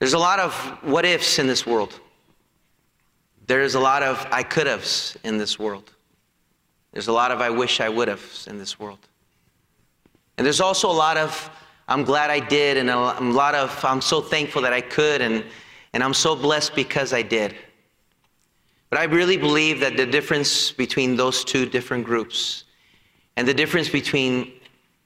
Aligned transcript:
There's 0.00 0.14
a 0.14 0.18
lot 0.18 0.40
of 0.40 0.54
what 0.82 1.04
ifs 1.04 1.38
in 1.38 1.46
this 1.46 1.66
world. 1.66 2.00
There's 3.46 3.74
a 3.74 3.80
lot 3.80 4.02
of 4.02 4.26
I 4.32 4.42
could 4.42 4.66
have's 4.66 5.16
in 5.24 5.36
this 5.36 5.58
world. 5.58 5.92
There's 6.92 7.08
a 7.08 7.12
lot 7.12 7.30
of 7.30 7.40
I 7.40 7.50
wish 7.50 7.80
I 7.80 7.90
would 7.90 8.08
have's 8.08 8.46
in 8.46 8.58
this 8.58 8.80
world. 8.80 9.06
And 10.38 10.44
there's 10.44 10.60
also 10.60 10.90
a 10.90 10.92
lot 10.92 11.18
of 11.18 11.50
I'm 11.86 12.04
glad 12.04 12.30
I 12.30 12.40
did, 12.40 12.76
and 12.76 12.88
a 12.88 12.96
lot 13.20 13.54
of 13.54 13.84
I'm 13.84 14.00
so 14.00 14.22
thankful 14.22 14.62
that 14.62 14.72
I 14.72 14.80
could, 14.80 15.20
and, 15.20 15.44
and 15.92 16.02
I'm 16.02 16.14
so 16.14 16.34
blessed 16.34 16.74
because 16.74 17.12
I 17.12 17.20
did. 17.20 17.54
But 18.88 19.00
I 19.00 19.04
really 19.04 19.36
believe 19.36 19.80
that 19.80 19.96
the 19.96 20.06
difference 20.06 20.72
between 20.72 21.16
those 21.16 21.44
two 21.44 21.66
different 21.66 22.04
groups 22.04 22.64
and 23.36 23.46
the 23.46 23.52
difference 23.52 23.88
between 23.88 24.52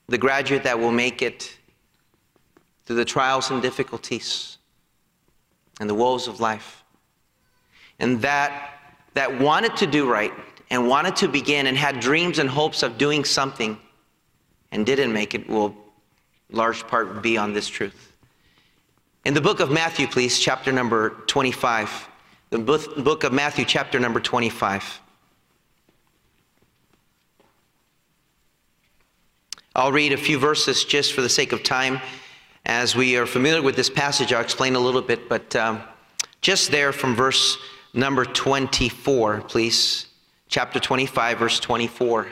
the 0.07 0.17
graduate 0.17 0.63
that 0.63 0.79
will 0.79 0.91
make 0.91 1.21
it 1.21 1.57
through 2.85 2.97
the 2.97 3.05
trials 3.05 3.51
and 3.51 3.61
difficulties 3.61 4.54
and 5.79 5.89
the 5.89 5.93
woes 5.93 6.27
of 6.27 6.39
life. 6.39 6.83
And 7.99 8.21
that 8.21 8.71
that 9.13 9.39
wanted 9.39 9.77
to 9.77 9.87
do 9.87 10.09
right 10.09 10.33
and 10.69 10.87
wanted 10.87 11.15
to 11.17 11.27
begin 11.27 11.67
and 11.67 11.77
had 11.77 11.99
dreams 11.99 12.39
and 12.39 12.49
hopes 12.49 12.83
of 12.83 12.97
doing 12.97 13.23
something 13.23 13.79
and 14.71 14.85
didn't 14.85 15.13
make 15.13 15.33
it 15.33 15.47
will 15.47 15.75
large 16.51 16.85
part 16.87 17.21
be 17.21 17.37
on 17.37 17.53
this 17.53 17.67
truth. 17.67 18.13
In 19.23 19.33
the 19.33 19.41
book 19.41 19.59
of 19.59 19.71
matthew 19.71 20.07
please 20.07 20.39
chapter 20.39 20.71
number 20.71 21.11
25 21.27 22.09
the 22.51 22.59
book 22.59 23.23
of 23.23 23.33
matthew 23.33 23.65
chapter 23.65 23.99
number 23.99 24.19
25 24.19 25.01
I'll 29.77 29.91
read 29.91 30.13
a 30.13 30.17
few 30.17 30.39
verses 30.39 30.85
just 30.85 31.11
for 31.11 31.21
the 31.21 31.27
sake 31.27 31.51
of 31.51 31.61
time. 31.61 31.99
As 32.65 32.95
we 32.95 33.15
are 33.15 33.27
familiar 33.27 33.61
with 33.61 33.75
this 33.75 33.91
passage, 33.91 34.33
I'll 34.33 34.41
explain 34.41 34.73
a 34.73 34.79
little 34.79 35.01
bit, 35.01 35.29
but 35.29 35.55
um, 35.55 35.83
just 36.41 36.71
there 36.71 36.91
from 36.91 37.15
verse 37.15 37.59
number 37.93 38.25
24, 38.25 39.41
please. 39.41 40.07
Chapter 40.47 40.79
25, 40.79 41.37
verse 41.37 41.59
24. 41.59 42.25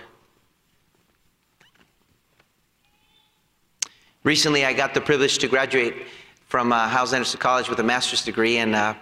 Recently, 4.24 4.66
I 4.66 4.74
got 4.74 4.96
the 4.96 5.02
privilege 5.02 5.38
to 5.38 5.48
graduate 5.48 6.08
from 6.48 6.74
uh, 6.74 6.90
Anderson 6.98 7.40
College 7.40 7.70
with 7.70 7.80
a 7.80 7.84
master's 7.84 8.26
degree, 8.26 8.58
and, 8.58 8.74
uh, 8.74 8.96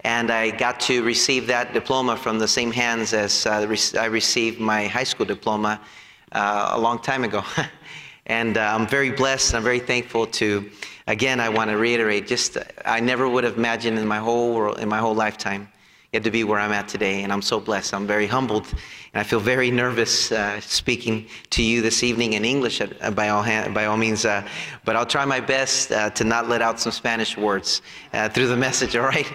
and 0.00 0.30
I 0.30 0.50
got 0.50 0.78
to 0.80 1.02
receive 1.02 1.46
that 1.46 1.72
diploma 1.72 2.18
from 2.18 2.38
the 2.38 2.48
same 2.48 2.70
hands 2.70 3.14
as 3.14 3.46
uh, 3.46 3.66
I 3.98 4.06
received 4.06 4.60
my 4.60 4.88
high 4.88 5.04
school 5.04 5.24
diploma 5.24 5.80
uh, 6.32 6.72
a 6.72 6.78
long 6.78 6.98
time 6.98 7.24
ago. 7.24 7.42
and 8.26 8.56
uh, 8.56 8.76
I'm 8.76 8.86
very 8.86 9.10
blessed. 9.10 9.54
I'm 9.54 9.62
very 9.62 9.80
thankful 9.80 10.26
to, 10.26 10.70
again, 11.06 11.40
I 11.40 11.48
want 11.48 11.70
to 11.70 11.76
reiterate, 11.76 12.26
just 12.26 12.58
I 12.84 13.00
never 13.00 13.28
would 13.28 13.44
have 13.44 13.56
imagined 13.56 13.98
in 13.98 14.06
my 14.06 14.18
whole 14.18 14.54
world, 14.54 14.78
in 14.78 14.88
my 14.88 14.98
whole 14.98 15.14
lifetime, 15.14 15.68
get 16.12 16.24
to 16.24 16.30
be 16.30 16.42
where 16.44 16.58
I'm 16.58 16.72
at 16.72 16.88
today. 16.88 17.22
And 17.22 17.32
I'm 17.32 17.42
so 17.42 17.60
blessed. 17.60 17.94
I'm 17.94 18.06
very 18.06 18.26
humbled. 18.26 18.66
And 19.12 19.20
I 19.20 19.22
feel 19.22 19.40
very 19.40 19.70
nervous 19.70 20.32
uh, 20.32 20.60
speaking 20.60 21.26
to 21.50 21.62
you 21.62 21.82
this 21.82 22.02
evening 22.02 22.34
in 22.34 22.44
English 22.44 22.80
uh, 22.80 23.10
by, 23.12 23.28
all 23.28 23.42
hand, 23.42 23.74
by 23.74 23.86
all 23.86 23.96
means. 23.96 24.24
Uh, 24.24 24.46
but 24.84 24.96
I'll 24.96 25.06
try 25.06 25.24
my 25.24 25.40
best 25.40 25.92
uh, 25.92 26.10
to 26.10 26.24
not 26.24 26.48
let 26.48 26.62
out 26.62 26.80
some 26.80 26.92
Spanish 26.92 27.36
words 27.36 27.82
uh, 28.12 28.28
through 28.28 28.48
the 28.48 28.56
message, 28.68 28.96
all 28.96 29.06
right? 29.06 29.26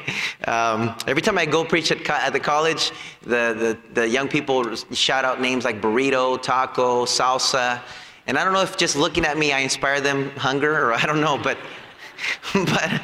Um, 0.48 0.96
every 1.08 1.22
time 1.22 1.38
I 1.38 1.46
go 1.46 1.64
preach 1.64 1.92
at, 1.92 2.04
co- 2.04 2.14
at 2.14 2.32
the 2.32 2.40
college, 2.40 2.92
the, 3.24 3.78
the, 3.94 4.02
the 4.02 4.08
young 4.08 4.28
people 4.28 4.76
shout 4.76 5.26
out 5.26 5.42
names 5.42 5.66
like 5.66 5.82
burrito, 5.82 6.42
taco, 6.42 7.06
salsa. 7.06 7.82
And 8.28 8.38
I 8.38 8.44
don't 8.44 8.54
know 8.54 8.62
if 8.62 8.78
just 8.78 8.96
looking 8.96 9.26
at 9.26 9.38
me, 9.38 9.52
I 9.52 9.60
inspire 9.60 10.02
them 10.02 10.30
hunger, 10.32 10.88
or 10.88 10.94
I 10.94 11.06
don't 11.06 11.22
know, 11.22 11.38
but 11.38 11.58
but, 12.54 13.02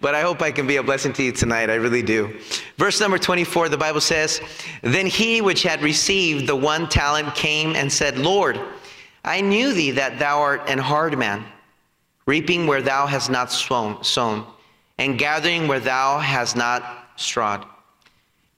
but 0.00 0.14
I 0.14 0.22
hope 0.22 0.40
I 0.40 0.52
can 0.52 0.66
be 0.66 0.76
a 0.76 0.82
blessing 0.82 1.12
to 1.14 1.22
you 1.22 1.32
tonight. 1.32 1.68
I 1.68 1.74
really 1.74 2.02
do. 2.02 2.38
Verse 2.76 3.00
number 3.00 3.18
24, 3.18 3.68
the 3.68 3.76
Bible 3.76 4.00
says, 4.00 4.40
Then 4.82 5.06
he 5.06 5.40
which 5.40 5.62
had 5.62 5.82
received 5.82 6.46
the 6.46 6.56
one 6.56 6.88
talent 6.88 7.34
came 7.34 7.74
and 7.74 7.92
said, 7.92 8.18
Lord, 8.18 8.60
I 9.24 9.40
knew 9.40 9.72
thee 9.72 9.90
that 9.92 10.18
thou 10.18 10.40
art 10.40 10.68
an 10.68 10.78
hard 10.78 11.18
man, 11.18 11.44
reaping 12.26 12.66
where 12.66 12.82
thou 12.82 13.06
hast 13.06 13.30
not 13.30 13.50
sown, 13.50 14.02
sown 14.04 14.46
and 14.98 15.18
gathering 15.18 15.66
where 15.66 15.80
thou 15.80 16.18
hast 16.18 16.56
not 16.56 17.08
strawed. 17.16 17.64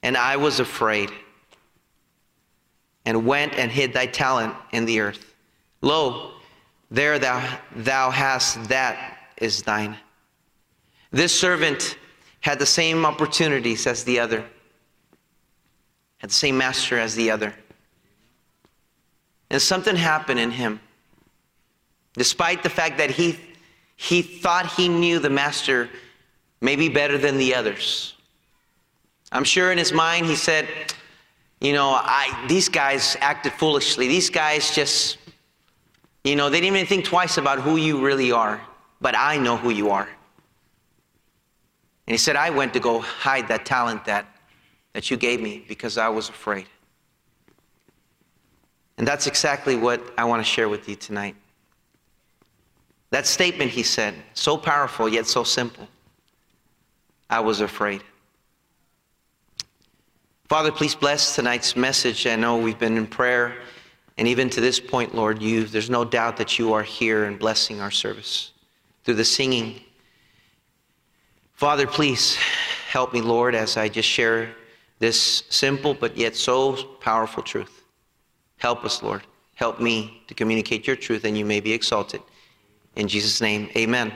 And 0.03 0.15
I 0.15 0.37
was 0.37 0.59
afraid, 0.59 1.09
and 3.05 3.25
went 3.25 3.55
and 3.55 3.71
hid 3.71 3.93
thy 3.93 4.05
talent 4.05 4.53
in 4.71 4.85
the 4.85 4.99
earth. 4.99 5.34
Lo, 5.85 6.31
there 6.89 7.19
thou, 7.19 7.59
thou 7.75 8.09
hast 8.09 8.69
that 8.69 9.19
is 9.37 9.61
thine. 9.61 9.95
This 11.11 11.39
servant 11.39 11.99
had 12.41 12.57
the 12.57 12.65
same 12.65 13.05
opportunities 13.05 13.85
as 13.85 14.03
the 14.03 14.19
other, 14.19 14.43
had 16.17 16.31
the 16.31 16.33
same 16.33 16.57
master 16.57 16.97
as 16.97 17.13
the 17.13 17.29
other. 17.29 17.53
And 19.51 19.61
something 19.61 19.95
happened 19.95 20.39
in 20.39 20.49
him. 20.49 20.79
Despite 22.13 22.63
the 22.63 22.69
fact 22.69 22.97
that 22.97 23.11
he, 23.11 23.39
he 23.95 24.23
thought 24.23 24.65
he 24.65 24.89
knew 24.89 25.19
the 25.19 25.29
master 25.29 25.87
maybe 26.61 26.89
better 26.89 27.19
than 27.19 27.37
the 27.37 27.53
others. 27.53 28.15
I'm 29.31 29.43
sure 29.43 29.71
in 29.71 29.77
his 29.77 29.93
mind 29.93 30.25
he 30.25 30.35
said, 30.35 30.67
you 31.61 31.73
know, 31.73 31.91
I, 31.91 32.45
these 32.49 32.69
guys 32.69 33.15
acted 33.21 33.53
foolishly. 33.53 34.07
These 34.07 34.31
guys 34.31 34.73
just, 34.73 35.19
you 36.25 36.35
know, 36.35 36.49
they 36.49 36.59
didn't 36.59 36.75
even 36.75 36.87
think 36.87 37.05
twice 37.05 37.37
about 37.37 37.59
who 37.59 37.77
you 37.77 38.03
really 38.03 38.31
are 38.31 38.61
but 39.01 39.15
I 39.15 39.37
know 39.37 39.57
who 39.57 39.69
you 39.69 39.91
are. 39.91 40.09
And 42.07 42.13
he 42.13 42.17
said, 42.17 42.35
I 42.35 42.49
went 42.49 42.73
to 42.73 42.79
go 42.79 42.99
hide 42.99 43.47
that 43.47 43.65
talent 43.65 44.05
that, 44.05 44.25
that 44.93 45.09
you 45.09 45.17
gave 45.17 45.41
me 45.41 45.63
because 45.67 45.97
I 45.97 46.09
was 46.09 46.29
afraid. 46.29 46.65
And 48.97 49.07
that's 49.07 49.27
exactly 49.27 49.75
what 49.75 50.01
I 50.17 50.23
want 50.23 50.43
to 50.43 50.49
share 50.49 50.69
with 50.69 50.87
you 50.87 50.95
tonight. 50.95 51.35
That 53.11 53.25
statement 53.27 53.71
he 53.71 53.83
said, 53.83 54.15
so 54.33 54.57
powerful 54.57 55.09
yet 55.09 55.27
so 55.27 55.43
simple. 55.43 55.87
I 57.29 57.39
was 57.39 57.61
afraid. 57.61 58.03
Father, 60.47 60.71
please 60.71 60.95
bless 60.95 61.35
tonight's 61.35 61.75
message. 61.75 62.27
I 62.27 62.35
know 62.35 62.57
we've 62.57 62.79
been 62.79 62.97
in 62.97 63.07
prayer, 63.07 63.55
and 64.17 64.27
even 64.27 64.49
to 64.51 64.61
this 64.61 64.79
point, 64.79 65.13
Lord, 65.13 65.41
you, 65.41 65.65
there's 65.65 65.89
no 65.89 66.05
doubt 66.05 66.37
that 66.37 66.57
you 66.57 66.73
are 66.73 66.83
here 66.83 67.25
and 67.25 67.37
blessing 67.37 67.81
our 67.81 67.91
service 67.91 68.51
through 69.03 69.15
the 69.15 69.25
singing. 69.25 69.81
Father, 71.53 71.85
please 71.85 72.35
help 72.89 73.13
me, 73.13 73.21
Lord, 73.21 73.55
as 73.55 73.77
I 73.77 73.89
just 73.89 74.07
share 74.07 74.55
this 74.99 75.43
simple 75.49 75.93
but 75.93 76.15
yet 76.15 76.35
so 76.35 76.75
powerful 77.01 77.43
truth. 77.43 77.83
Help 78.57 78.85
us, 78.85 79.03
Lord. 79.03 79.23
Help 79.55 79.79
me 79.81 80.21
to 80.27 80.33
communicate 80.33 80.87
your 80.87 80.95
truth, 80.95 81.25
and 81.25 81.37
you 81.37 81.45
may 81.45 81.59
be 81.59 81.73
exalted. 81.73 82.21
In 82.95 83.07
Jesus' 83.07 83.41
name, 83.41 83.69
amen. 83.75 84.13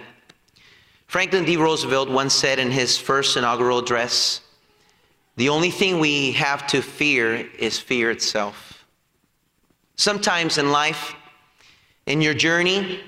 Franklin 1.08 1.44
D. 1.44 1.58
Roosevelt 1.58 2.10
once 2.10 2.34
said 2.34 2.60
in 2.60 2.72
his 2.72 2.98
first 2.98 3.36
inaugural 3.36 3.80
address 3.80 4.42
The 5.36 5.50
only 5.50 5.72
thing 5.72 6.00
we 6.00 6.34
have 6.34 6.68
to 6.68 6.82
fear 6.82 7.48
is 7.58 7.80
fear 7.80 8.12
itself. 8.12 8.69
Sometimes 10.00 10.58
in 10.58 10.72
life, 10.72 11.14
in 12.06 12.22
your 12.22 12.34
journey, 12.34 13.02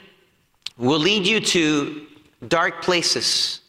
will 0.78 1.00
lead 1.00 1.26
you 1.26 1.40
to 1.40 2.06
dark 2.50 2.82
places, 2.82 3.62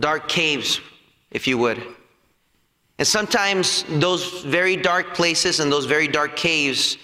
dark 0.00 0.28
caves, 0.28 0.80
if 1.30 1.46
you 1.46 1.56
would. 1.58 1.80
And 2.98 3.06
sometimes 3.06 3.84
those 3.88 4.42
very 4.42 4.74
dark 4.74 5.14
places 5.14 5.60
and 5.60 5.70
those 5.70 5.84
very 5.84 6.08
dark 6.08 6.34
caves 6.34 6.98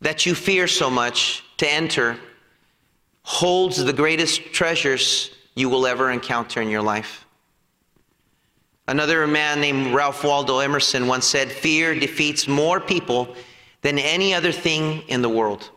that 0.00 0.26
you 0.26 0.34
fear 0.34 0.66
so 0.66 0.90
much 0.90 1.44
to 1.58 1.72
enter 1.72 2.18
holds 3.22 3.84
the 3.84 3.92
greatest 3.92 4.42
treasures 4.52 5.30
you 5.54 5.68
will 5.68 5.86
ever 5.86 6.10
encounter 6.10 6.60
in 6.60 6.68
your 6.68 6.82
life. 6.82 7.26
Another 8.88 9.24
man 9.28 9.60
named 9.60 9.94
Ralph 9.94 10.24
Waldo 10.24 10.58
Emerson 10.58 11.06
once 11.06 11.26
said, 11.26 11.52
Fear 11.52 12.00
defeats 12.00 12.48
more 12.48 12.80
people 12.80 13.36
than 13.82 13.98
any 13.98 14.34
other 14.34 14.52
thing 14.52 15.02
in 15.08 15.22
the 15.22 15.28
world. 15.28 15.70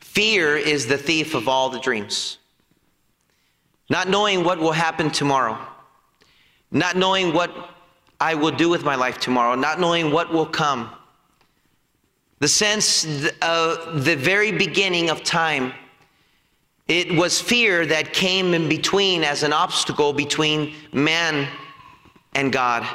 Fear 0.00 0.56
is 0.56 0.86
the 0.86 0.98
thief 0.98 1.34
of 1.34 1.48
all 1.48 1.70
the 1.70 1.80
dreams. 1.80 2.38
Not 3.88 4.08
knowing 4.08 4.44
what 4.44 4.58
will 4.58 4.72
happen 4.72 5.10
tomorrow, 5.10 5.58
not 6.70 6.96
knowing 6.96 7.32
what 7.32 7.50
I 8.20 8.34
will 8.34 8.50
do 8.50 8.68
with 8.68 8.84
my 8.84 8.94
life 8.94 9.18
tomorrow, 9.18 9.54
not 9.54 9.80
knowing 9.80 10.10
what 10.10 10.32
will 10.32 10.46
come. 10.46 10.90
The 12.38 12.48
sense 12.48 13.04
of 13.42 14.04
the 14.04 14.16
very 14.16 14.52
beginning 14.52 15.10
of 15.10 15.22
time, 15.22 15.72
it 16.88 17.12
was 17.12 17.40
fear 17.40 17.86
that 17.86 18.12
came 18.12 18.54
in 18.54 18.68
between 18.68 19.24
as 19.24 19.42
an 19.42 19.52
obstacle 19.52 20.12
between 20.12 20.74
man 20.92 21.48
and 22.34 22.52
God. 22.52 22.86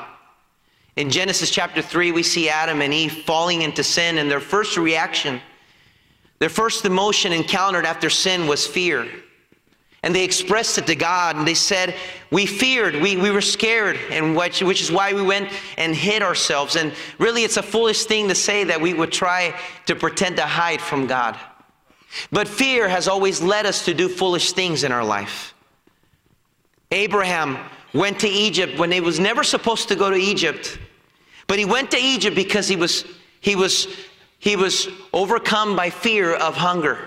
In 0.98 1.10
Genesis 1.10 1.50
chapter 1.50 1.82
3, 1.82 2.12
we 2.12 2.24
see 2.24 2.50
Adam 2.50 2.82
and 2.82 2.94
Eve 2.94 3.24
falling 3.24 3.62
into 3.62 3.84
sin, 3.84 4.18
and 4.18 4.30
their 4.30 4.40
first 4.40 4.76
reaction 4.76 5.40
their 6.40 6.50
first 6.50 6.86
emotion 6.86 7.34
encountered 7.34 7.86
after 7.86 8.10
sin 8.10 8.48
was 8.48 8.68
fear. 8.68 9.08
And 10.04 10.14
they 10.14 10.24
expressed 10.24 10.78
it 10.78 10.86
to 10.88 10.96
God 10.96 11.36
and 11.36 11.48
they 11.48 11.56
said, 11.56 11.96
We 12.32 12.46
feared, 12.46 12.96
we, 12.96 13.18
we 13.18 13.32
were 13.32 13.42
scared, 13.42 13.98
and 14.12 14.36
which, 14.36 14.62
which 14.62 14.82
is 14.82 14.92
why 14.92 15.14
we 15.14 15.24
went 15.24 15.52
and 15.78 15.96
hid 15.96 16.22
ourselves. 16.22 16.76
And 16.76 16.94
really, 17.18 17.44
it's 17.44 17.58
a 17.58 17.64
foolish 17.64 18.04
thing 18.04 18.28
to 18.28 18.36
say 18.36 18.64
that 18.66 18.80
we 18.80 18.94
would 18.94 19.12
try 19.12 19.60
to 19.88 19.96
pretend 19.96 20.36
to 20.38 20.44
hide 20.44 20.80
from 20.80 21.08
God. 21.08 21.38
But 22.32 22.48
fear 22.48 22.88
has 22.88 23.08
always 23.08 23.42
led 23.42 23.66
us 23.66 23.84
to 23.86 23.94
do 23.94 24.08
foolish 24.08 24.52
things 24.52 24.84
in 24.84 24.92
our 24.92 25.04
life. 25.04 25.56
Abraham 26.92 27.58
went 27.94 28.20
to 28.20 28.30
Egypt 28.30 28.78
when 28.78 28.92
he 28.92 29.02
was 29.02 29.20
never 29.20 29.44
supposed 29.44 29.88
to 29.90 29.96
go 29.96 30.10
to 30.10 30.16
Egypt, 30.16 30.78
but 31.48 31.58
he 31.58 31.66
went 31.66 31.92
to 31.92 31.98
Egypt 31.98 32.36
because 32.36 32.68
he 32.68 32.76
was, 32.76 33.06
he 33.40 33.56
was, 33.56 33.88
he 34.40 34.56
was 34.56 34.88
overcome 35.14 35.76
by 35.76 35.90
fear 35.90 36.36
of 36.36 36.56
hunger. 36.56 37.00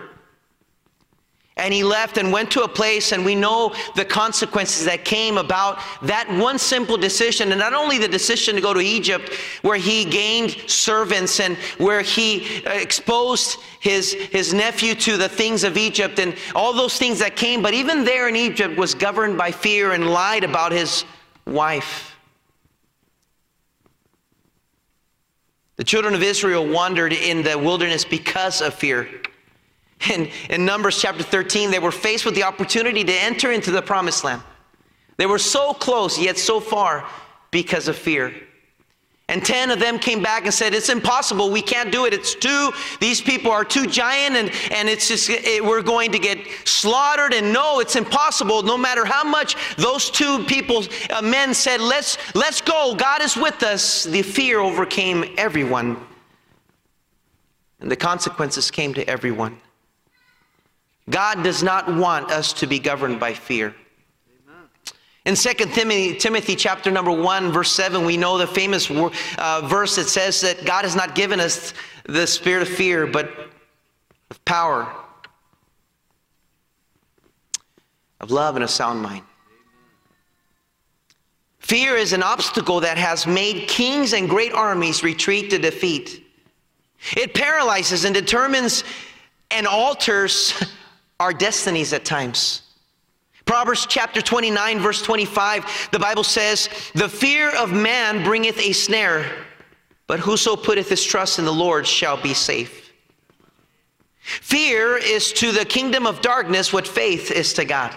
And 1.57 1.75
he 1.75 1.85
left 1.85 2.17
and 2.17 2.33
went 2.33 2.51
to 2.53 2.63
a 2.63 2.69
place, 2.69 3.13
and 3.13 3.23
we 3.23 3.35
know 3.35 3.75
the 3.95 4.05
consequences 4.05 4.87
that 4.87 5.05
came 5.05 5.37
about 5.37 5.79
that 6.01 6.27
one 6.39 6.59
simple 6.59 6.97
decision. 6.97 7.53
And 7.53 7.59
not 7.59 7.75
only 7.75 7.99
the 7.99 8.09
decision 8.09 8.55
to 8.55 8.63
go 8.63 8.73
to 8.73 8.81
Egypt, 8.81 9.35
where 9.61 9.77
he 9.77 10.07
gained 10.07 10.53
servants 10.67 11.39
and 11.39 11.59
where 11.77 12.01
he 12.01 12.65
uh, 12.65 12.71
exposed 12.71 13.59
his, 13.79 14.15
his 14.15 14.55
nephew 14.55 14.95
to 14.95 15.19
the 15.19 15.29
things 15.29 15.63
of 15.63 15.77
Egypt 15.77 16.19
and 16.19 16.35
all 16.55 16.73
those 16.73 16.97
things 16.97 17.19
that 17.19 17.37
came, 17.37 17.61
but 17.61 17.75
even 17.75 18.05
there 18.05 18.27
in 18.27 18.37
Egypt 18.37 18.79
was 18.79 18.95
governed 18.95 19.37
by 19.37 19.51
fear 19.51 19.93
and 19.93 20.09
lied 20.09 20.45
about 20.45 20.73
his 20.73 21.05
wife. 21.47 22.10
The 25.81 25.85
children 25.85 26.12
of 26.12 26.23
Israel 26.23 26.67
wandered 26.67 27.15
in 27.15 27.43
the 27.43 27.56
wilderness 27.56 28.05
because 28.05 28.61
of 28.61 28.75
fear. 28.75 29.09
In, 30.12 30.29
in 30.50 30.67
Numbers 30.67 31.00
chapter 31.00 31.23
13, 31.23 31.71
they 31.71 31.79
were 31.79 31.91
faced 31.91 32.27
with 32.27 32.35
the 32.35 32.43
opportunity 32.43 33.03
to 33.03 33.12
enter 33.15 33.50
into 33.50 33.71
the 33.71 33.81
promised 33.81 34.23
land. 34.23 34.43
They 35.17 35.25
were 35.25 35.38
so 35.38 35.73
close, 35.73 36.19
yet 36.19 36.37
so 36.37 36.61
far 36.61 37.09
because 37.50 37.88
of 37.88 37.97
fear. 37.97 38.35
And 39.31 39.44
10 39.44 39.71
of 39.71 39.79
them 39.79 40.00
came 40.00 40.21
back 40.21 40.44
and 40.44 40.53
said, 40.53 40.75
It's 40.75 40.88
impossible. 40.88 41.53
We 41.53 41.62
can't 41.62 41.93
do 41.93 42.05
it. 42.05 42.12
It's 42.12 42.35
too, 42.35 42.73
these 42.99 43.21
people 43.21 43.53
are 43.53 43.65
too 43.65 43.87
giant 43.87 44.35
and, 44.35 44.50
and 44.73 44.88
it's 44.88 45.06
just, 45.06 45.31
it, 45.31 45.65
we're 45.65 45.82
going 45.82 46.11
to 46.11 46.19
get 46.19 46.38
slaughtered. 46.65 47.32
And 47.32 47.53
no, 47.53 47.79
it's 47.79 47.94
impossible. 47.94 48.65
No 48.65 48.77
matter 48.77 49.05
how 49.05 49.23
much 49.23 49.55
those 49.77 50.11
two 50.11 50.43
people, 50.47 50.82
uh, 51.11 51.23
men 51.23 51.55
said, 51.55 51.81
let's, 51.81 52.19
let's 52.35 52.61
go. 52.61 52.97
God 52.97 53.23
is 53.23 53.37
with 53.37 53.62
us. 53.62 54.03
The 54.03 54.23
fear 54.23 54.59
overcame 54.59 55.25
everyone. 55.38 55.97
And 57.79 57.88
the 57.88 57.97
consequences 57.97 58.69
came 58.73 58.94
to 58.94 59.09
everyone. 59.09 59.61
God 61.09 61.44
does 61.44 61.62
not 61.62 61.87
want 61.94 62.32
us 62.32 62.53
to 62.55 62.67
be 62.67 62.81
governed 62.81 63.21
by 63.21 63.35
fear. 63.35 63.77
In 65.26 65.34
2 65.34 65.52
Timothy, 65.52 66.14
Timothy 66.17 66.56
chapter 66.56 66.90
number 66.90 67.12
1 67.12 67.52
verse 67.52 67.72
7 67.72 68.05
we 68.05 68.17
know 68.17 68.38
the 68.38 68.46
famous 68.46 68.90
uh, 68.90 69.61
verse 69.64 69.96
that 69.96 70.08
says 70.08 70.40
that 70.40 70.64
God 70.64 70.84
has 70.84 70.96
not 70.96 71.14
given 71.14 71.40
us 71.40 71.75
the 72.05 72.26
spirit 72.26 72.62
of 72.62 72.69
fear 72.69 73.06
but 73.06 73.31
of 74.31 74.44
power 74.44 74.90
of 78.20 78.31
love 78.31 78.55
and 78.55 78.64
a 78.64 78.69
sound 78.69 79.00
mind. 79.00 79.25
Fear 81.58 81.96
is 81.96 82.12
an 82.12 82.22
obstacle 82.22 82.81
that 82.81 82.99
has 82.99 83.26
made 83.26 83.69
kings 83.69 84.12
and 84.12 84.28
great 84.28 84.52
armies 84.52 85.02
retreat 85.02 85.50
to 85.50 85.58
defeat. 85.58 86.26
It 87.17 87.34
paralyzes 87.34 88.05
and 88.05 88.14
determines 88.14 88.84
and 89.50 89.67
alters 89.67 90.55
our 91.19 91.32
destinies 91.32 91.93
at 91.93 92.05
times. 92.05 92.62
Proverbs 93.50 93.85
chapter 93.85 94.23
29, 94.23 94.79
verse 94.79 95.02
25, 95.02 95.88
the 95.91 95.99
Bible 95.99 96.23
says, 96.23 96.69
The 96.94 97.08
fear 97.08 97.50
of 97.56 97.73
man 97.73 98.23
bringeth 98.23 98.56
a 98.61 98.73
snare, 98.73 99.29
but 100.06 100.20
whoso 100.20 100.55
putteth 100.55 100.88
his 100.88 101.02
trust 101.02 101.41
in 101.41 101.44
the 101.44 101.52
Lord 101.52 101.85
shall 101.85 102.17
be 102.17 102.32
safe. 102.32 102.93
Fear 104.20 104.99
is 104.99 105.32
to 105.32 105.50
the 105.50 105.64
kingdom 105.64 106.06
of 106.06 106.20
darkness 106.20 106.73
what 106.73 106.87
faith 106.87 107.32
is 107.32 107.52
to 107.55 107.64
God. 107.64 107.93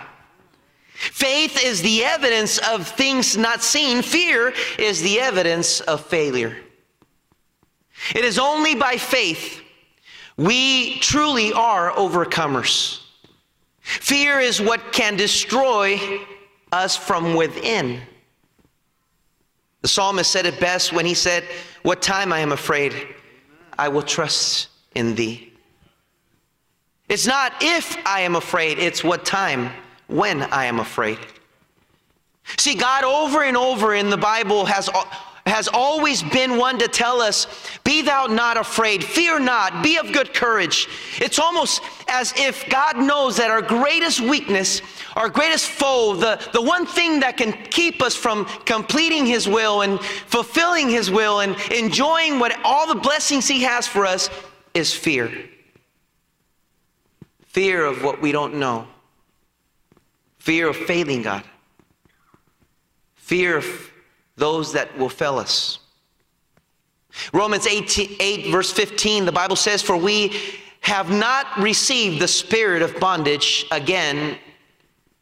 Faith 0.96 1.64
is 1.64 1.84
the 1.84 2.04
evidence 2.04 2.58
of 2.58 2.88
things 2.88 3.38
not 3.38 3.62
seen, 3.62 4.02
fear 4.02 4.56
is 4.80 5.04
the 5.04 5.20
evidence 5.20 5.82
of 5.82 6.04
failure. 6.04 6.58
It 8.16 8.26
is 8.26 8.40
only 8.40 8.74
by 8.74 8.98
faith 8.98 9.62
we 10.36 10.98
truly 10.98 11.54
are 11.54 11.92
overcomers. 11.92 13.03
Fear 13.84 14.40
is 14.40 14.62
what 14.62 14.94
can 14.94 15.16
destroy 15.18 16.00
us 16.72 16.96
from 16.96 17.36
within. 17.36 18.02
The 19.82 19.90
psalmist 19.90 20.32
said 20.32 20.46
it 20.46 20.60
best 20.60 20.94
when 20.94 21.06
he 21.06 21.14
said, 21.14 21.44
What 21.84 22.02
time 22.02 22.32
I 22.32 22.40
am 22.40 22.54
afraid, 22.54 22.94
I 23.78 23.90
will 23.90 24.02
trust 24.02 24.70
in 24.96 25.14
thee. 25.16 25.52
It's 27.10 27.28
not 27.28 27.54
if 27.62 27.98
I 28.08 28.22
am 28.22 28.36
afraid, 28.36 28.80
it's 28.80 29.04
what 29.04 29.26
time 29.26 29.70
when 30.08 30.44
I 30.44 30.66
am 30.66 30.80
afraid. 30.80 31.20
See, 32.58 32.76
God 32.76 33.04
over 33.04 33.44
and 33.44 33.58
over 33.58 33.94
in 33.94 34.10
the 34.10 34.18
Bible 34.18 34.66
has 34.66 34.90
has 35.46 35.68
always 35.68 36.24
been 36.24 36.58
one 36.58 36.80
to 36.80 36.88
tell 36.88 37.22
us, 37.22 37.48
Be 37.84 38.02
thou 38.02 38.28
not 38.28 38.58
afraid, 38.58 39.04
fear 39.04 39.40
not, 39.40 39.84
be 39.84 39.98
of 39.98 40.12
good 40.14 40.34
courage. 40.34 40.88
It's 41.20 41.38
almost 41.38 41.82
as 42.08 42.34
if 42.38 42.68
God 42.70 42.98
knows 42.98 43.38
that 43.38 43.52
our 43.52 43.62
greatest 43.62 44.22
weakness, 44.22 44.82
our 45.16 45.30
greatest 45.30 45.68
foe, 45.68 46.16
the, 46.16 46.40
the 46.54 46.62
one 46.62 46.86
thing 46.86 47.20
that 47.20 47.36
can 47.36 47.52
keep 47.70 48.02
us 48.02 48.16
from 48.16 48.46
completing 48.66 49.26
His 49.26 49.48
will 49.48 49.82
and 49.82 50.00
fulfilling 50.00 50.90
His 50.90 51.12
will 51.12 51.42
and 51.42 51.58
enjoying 51.72 52.40
what 52.40 52.58
all 52.64 52.88
the 52.88 53.00
blessings 53.00 53.48
He 53.48 53.64
has 53.64 53.86
for 53.86 54.06
us 54.06 54.30
is 54.74 54.94
fear. 54.94 55.32
Fear 57.48 57.86
of 57.86 58.04
what 58.04 58.22
we 58.22 58.32
don't 58.32 58.56
know, 58.56 58.88
fear 60.40 60.70
of 60.70 60.76
failing 60.76 61.22
God, 61.22 61.44
fear 63.16 63.58
of 63.58 63.93
those 64.36 64.74
that 64.74 64.98
will 64.98 65.10
fail 65.10 65.38
us. 65.38 65.80
Romans 67.32 67.68
8, 67.68 68.18
8, 68.20 68.52
verse 68.52 68.72
15, 68.72 69.26
the 69.26 69.32
Bible 69.32 69.56
says, 69.56 69.82
For 69.82 69.96
we 69.96 70.36
have 70.82 71.12
not 71.12 71.46
received 71.58 72.20
the 72.20 72.28
spirit 72.28 72.82
of 72.82 73.00
bondage 73.00 73.66
again 73.72 74.38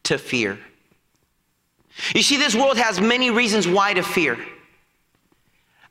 to 0.04 0.18
fear. 0.18 0.58
You 2.14 2.22
see, 2.22 2.36
this 2.36 2.54
world 2.54 2.78
has 2.78 3.00
many 3.00 3.30
reasons 3.30 3.68
why 3.68 3.94
to 3.94 4.02
fear. 4.02 4.38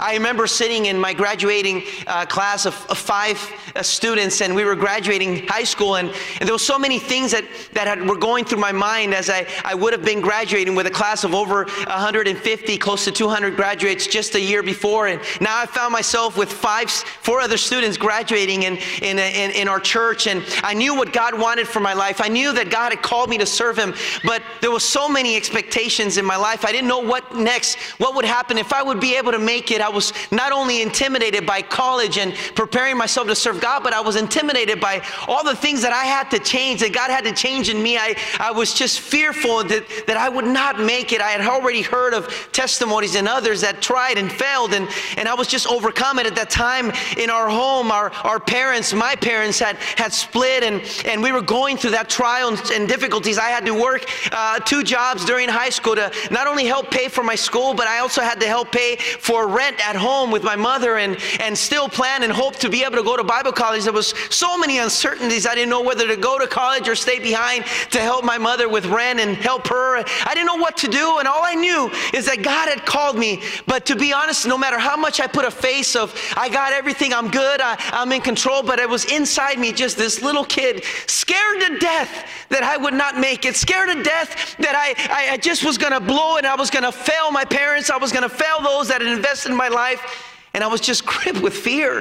I 0.01 0.15
remember 0.15 0.47
sitting 0.47 0.87
in 0.87 0.99
my 0.99 1.13
graduating 1.13 1.83
uh, 2.07 2.25
class 2.25 2.65
of, 2.65 2.73
of 2.89 2.97
five 2.97 3.39
uh, 3.75 3.83
students, 3.83 4.41
and 4.41 4.55
we 4.55 4.65
were 4.65 4.75
graduating 4.75 5.45
high 5.45 5.63
school, 5.63 5.97
and, 5.97 6.09
and 6.39 6.49
there 6.49 6.55
were 6.55 6.59
so 6.59 6.79
many 6.79 6.97
things 6.97 7.29
that, 7.31 7.45
that 7.73 7.85
had, 7.85 8.09
were 8.09 8.17
going 8.17 8.43
through 8.43 8.57
my 8.57 8.71
mind 8.71 9.13
as 9.13 9.29
I, 9.29 9.45
I 9.63 9.75
would 9.75 9.93
have 9.93 10.03
been 10.03 10.19
graduating 10.19 10.73
with 10.73 10.87
a 10.87 10.91
class 10.91 11.23
of 11.23 11.35
over 11.35 11.65
150, 11.65 12.77
close 12.79 13.05
to 13.05 13.11
200 13.11 13.55
graduates 13.55 14.07
just 14.07 14.33
a 14.33 14.41
year 14.41 14.63
before. 14.63 15.05
And 15.05 15.21
now 15.39 15.59
I 15.59 15.67
found 15.67 15.93
myself 15.93 16.35
with 16.35 16.51
five, 16.51 16.89
four 16.89 17.39
other 17.39 17.57
students 17.57 17.95
graduating 17.95 18.63
in, 18.63 18.77
in, 19.03 19.19
in, 19.19 19.51
in 19.51 19.67
our 19.67 19.79
church, 19.79 20.25
and 20.25 20.43
I 20.63 20.73
knew 20.73 20.95
what 20.95 21.13
God 21.13 21.39
wanted 21.39 21.67
for 21.67 21.79
my 21.79 21.93
life. 21.93 22.21
I 22.21 22.27
knew 22.27 22.51
that 22.53 22.71
God 22.71 22.91
had 22.91 23.03
called 23.03 23.29
me 23.29 23.37
to 23.37 23.45
serve 23.45 23.77
Him, 23.77 23.93
but 24.23 24.41
there 24.61 24.71
were 24.71 24.79
so 24.79 25.07
many 25.07 25.35
expectations 25.35 26.17
in 26.17 26.25
my 26.25 26.37
life. 26.37 26.65
I 26.65 26.71
didn't 26.71 26.87
know 26.87 26.97
what 26.97 27.35
next, 27.35 27.77
what 27.99 28.15
would 28.15 28.25
happen, 28.25 28.57
if 28.57 28.73
I 28.73 28.81
would 28.81 28.99
be 28.99 29.15
able 29.15 29.31
to 29.31 29.39
make 29.39 29.69
it. 29.69 29.79
I 29.79 29.90
was 29.91 30.13
not 30.31 30.51
only 30.51 30.81
intimidated 30.81 31.45
by 31.45 31.61
college 31.61 32.17
and 32.17 32.33
preparing 32.55 32.97
myself 32.97 33.27
to 33.27 33.35
serve 33.35 33.61
God, 33.61 33.83
but 33.83 33.93
I 33.93 34.01
was 34.01 34.15
intimidated 34.15 34.79
by 34.79 35.01
all 35.27 35.43
the 35.43 35.55
things 35.55 35.81
that 35.81 35.93
I 35.93 36.05
had 36.05 36.31
to 36.31 36.39
change, 36.39 36.79
that 36.81 36.93
God 36.93 37.11
had 37.11 37.23
to 37.25 37.33
change 37.33 37.69
in 37.69 37.81
me. 37.81 37.97
I, 37.97 38.15
I 38.39 38.51
was 38.51 38.73
just 38.73 38.99
fearful 38.99 39.63
that, 39.65 39.85
that 40.07 40.17
I 40.17 40.29
would 40.29 40.45
not 40.45 40.79
make 40.79 41.13
it. 41.13 41.21
I 41.21 41.29
had 41.29 41.41
already 41.41 41.81
heard 41.81 42.13
of 42.13 42.27
testimonies 42.51 43.15
and 43.15 43.27
others 43.27 43.61
that 43.61 43.81
tried 43.81 44.17
and 44.17 44.31
failed, 44.31 44.73
and, 44.73 44.87
and 45.17 45.27
I 45.27 45.33
was 45.33 45.47
just 45.47 45.67
overcome. 45.67 46.19
And 46.19 46.27
at 46.27 46.35
that 46.35 46.49
time 46.49 46.91
in 47.17 47.29
our 47.29 47.49
home, 47.49 47.91
our, 47.91 48.11
our 48.23 48.39
parents, 48.39 48.93
my 48.93 49.15
parents 49.15 49.59
had, 49.59 49.75
had 49.97 50.13
split, 50.13 50.63
and, 50.63 50.81
and 51.05 51.21
we 51.21 51.31
were 51.31 51.41
going 51.41 51.77
through 51.77 51.91
that 51.91 52.09
trial 52.09 52.49
and, 52.49 52.59
and 52.71 52.87
difficulties. 52.87 53.37
I 53.37 53.49
had 53.49 53.65
to 53.65 53.73
work 53.73 54.05
uh, 54.31 54.59
two 54.59 54.83
jobs 54.83 55.25
during 55.25 55.49
high 55.49 55.69
school 55.69 55.95
to 55.95 56.11
not 56.31 56.47
only 56.47 56.65
help 56.65 56.91
pay 56.91 57.07
for 57.07 57.23
my 57.23 57.35
school, 57.35 57.73
but 57.73 57.87
I 57.87 57.99
also 57.99 58.21
had 58.21 58.39
to 58.41 58.47
help 58.47 58.71
pay 58.71 58.95
for 58.95 59.47
rent 59.47 59.80
at 59.81 59.95
home 59.95 60.31
with 60.31 60.43
my 60.43 60.55
mother 60.55 60.97
and, 60.97 61.17
and 61.39 61.57
still 61.57 61.89
plan 61.89 62.23
and 62.23 62.31
hope 62.31 62.55
to 62.57 62.69
be 62.69 62.83
able 62.83 62.97
to 62.97 63.03
go 63.03 63.17
to 63.17 63.23
Bible 63.23 63.51
college. 63.51 63.83
There 63.83 63.93
was 63.93 64.13
so 64.29 64.57
many 64.57 64.77
uncertainties. 64.79 65.45
I 65.45 65.55
didn't 65.55 65.69
know 65.69 65.81
whether 65.81 66.07
to 66.07 66.17
go 66.17 66.39
to 66.39 66.47
college 66.47 66.87
or 66.87 66.95
stay 66.95 67.19
behind 67.19 67.65
to 67.91 67.99
help 67.99 68.23
my 68.23 68.37
mother 68.37 68.69
with 68.69 68.85
rent 68.85 69.19
and 69.19 69.35
help 69.35 69.67
her. 69.67 69.97
I 69.97 70.33
didn't 70.33 70.47
know 70.47 70.55
what 70.55 70.77
to 70.77 70.87
do. 70.87 71.17
And 71.19 71.27
all 71.27 71.43
I 71.43 71.55
knew 71.55 71.91
is 72.13 72.25
that 72.25 72.43
God 72.43 72.69
had 72.69 72.85
called 72.85 73.17
me. 73.17 73.41
But 73.65 73.85
to 73.87 73.95
be 73.95 74.13
honest, 74.13 74.47
no 74.47 74.57
matter 74.57 74.79
how 74.79 74.97
much 74.97 75.19
I 75.19 75.27
put 75.27 75.45
a 75.45 75.51
face 75.51 75.95
of, 75.95 76.15
I 76.37 76.49
got 76.49 76.73
everything, 76.73 77.13
I'm 77.13 77.29
good, 77.29 77.61
I, 77.61 77.75
I'm 77.91 78.11
in 78.11 78.21
control, 78.21 78.63
but 78.63 78.79
it 78.79 78.89
was 78.89 79.05
inside 79.05 79.59
me 79.59 79.71
just 79.71 79.97
this 79.97 80.21
little 80.21 80.45
kid 80.45 80.83
scared 81.07 81.61
to 81.61 81.77
death 81.79 82.27
that 82.49 82.63
I 82.63 82.77
would 82.77 82.93
not 82.93 83.17
make 83.17 83.45
it, 83.45 83.55
scared 83.55 83.89
to 83.89 84.03
death 84.03 84.55
that 84.57 84.75
I, 84.75 84.95
I, 85.13 85.33
I 85.33 85.37
just 85.37 85.63
was 85.63 85.77
going 85.77 85.93
to 85.93 85.99
blow 85.99 86.37
it. 86.37 86.45
I 86.45 86.55
was 86.55 86.69
going 86.69 86.83
to 86.83 86.91
fail 86.91 87.31
my 87.31 87.45
parents. 87.45 87.89
I 87.89 87.97
was 87.97 88.11
going 88.11 88.23
to 88.23 88.29
fail 88.29 88.61
those 88.61 88.89
that 88.89 89.01
had 89.01 89.11
invested 89.11 89.51
in 89.51 89.57
my 89.57 89.69
life. 89.71 90.27
And 90.53 90.63
I 90.63 90.67
was 90.67 90.81
just 90.81 91.05
gripped 91.11 91.41
with 91.41 91.53
fear. 91.53 91.99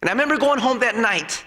And 0.00 0.10
I 0.10 0.12
remember 0.12 0.36
going 0.36 0.58
home 0.58 0.80
that 0.80 0.96
night 0.96 1.44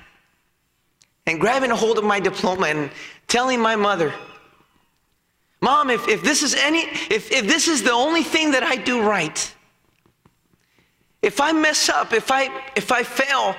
and 1.25 1.39
grabbing 1.39 1.71
a 1.71 1.75
hold 1.75 1.97
of 1.97 2.03
my 2.03 2.19
diploma 2.19 2.67
and 2.67 2.91
telling 3.27 3.59
my 3.59 3.75
mother, 3.75 4.13
Mom, 5.61 5.89
if, 5.89 6.07
if 6.07 6.23
this 6.23 6.41
is 6.41 6.55
any, 6.55 6.79
if, 7.09 7.31
if 7.31 7.45
this 7.45 7.67
is 7.67 7.83
the 7.83 7.91
only 7.91 8.23
thing 8.23 8.51
that 8.51 8.63
I 8.63 8.75
do 8.77 9.01
right, 9.01 9.55
if 11.21 11.41
I 11.41 11.51
mess 11.51 11.89
up, 11.89 12.13
if 12.13 12.31
I 12.31 12.49
if 12.77 12.93
I 12.93 13.03
fail, 13.03 13.57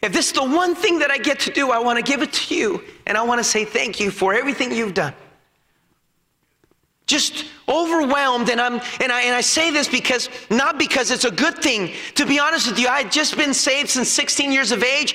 if 0.00 0.14
this 0.14 0.28
is 0.28 0.32
the 0.32 0.42
one 0.42 0.74
thing 0.74 0.98
that 1.00 1.10
I 1.10 1.18
get 1.18 1.38
to 1.40 1.52
do, 1.52 1.70
I 1.70 1.78
want 1.78 1.98
to 1.98 2.02
give 2.02 2.22
it 2.22 2.32
to 2.32 2.54
you. 2.54 2.82
And 3.06 3.18
I 3.18 3.22
want 3.22 3.38
to 3.38 3.44
say 3.44 3.66
thank 3.66 4.00
you 4.00 4.10
for 4.10 4.32
everything 4.32 4.72
you've 4.72 4.94
done 4.94 5.12
just 7.12 7.44
overwhelmed 7.72 8.50
and 8.50 8.60
i'm 8.60 8.74
and 9.00 9.10
i 9.10 9.22
and 9.22 9.34
i 9.34 9.40
say 9.40 9.70
this 9.70 9.88
because 9.88 10.28
not 10.50 10.78
because 10.78 11.10
it's 11.10 11.24
a 11.24 11.30
good 11.30 11.58
thing. 11.58 11.92
To 12.16 12.26
be 12.26 12.38
honest 12.38 12.68
with 12.68 12.78
you 12.78 12.88
i 12.88 13.02
had 13.02 13.10
just 13.10 13.36
been 13.36 13.54
saved 13.54 13.88
since 13.88 14.08
16 14.08 14.52
years 14.52 14.70
of 14.72 14.82
age. 14.82 15.14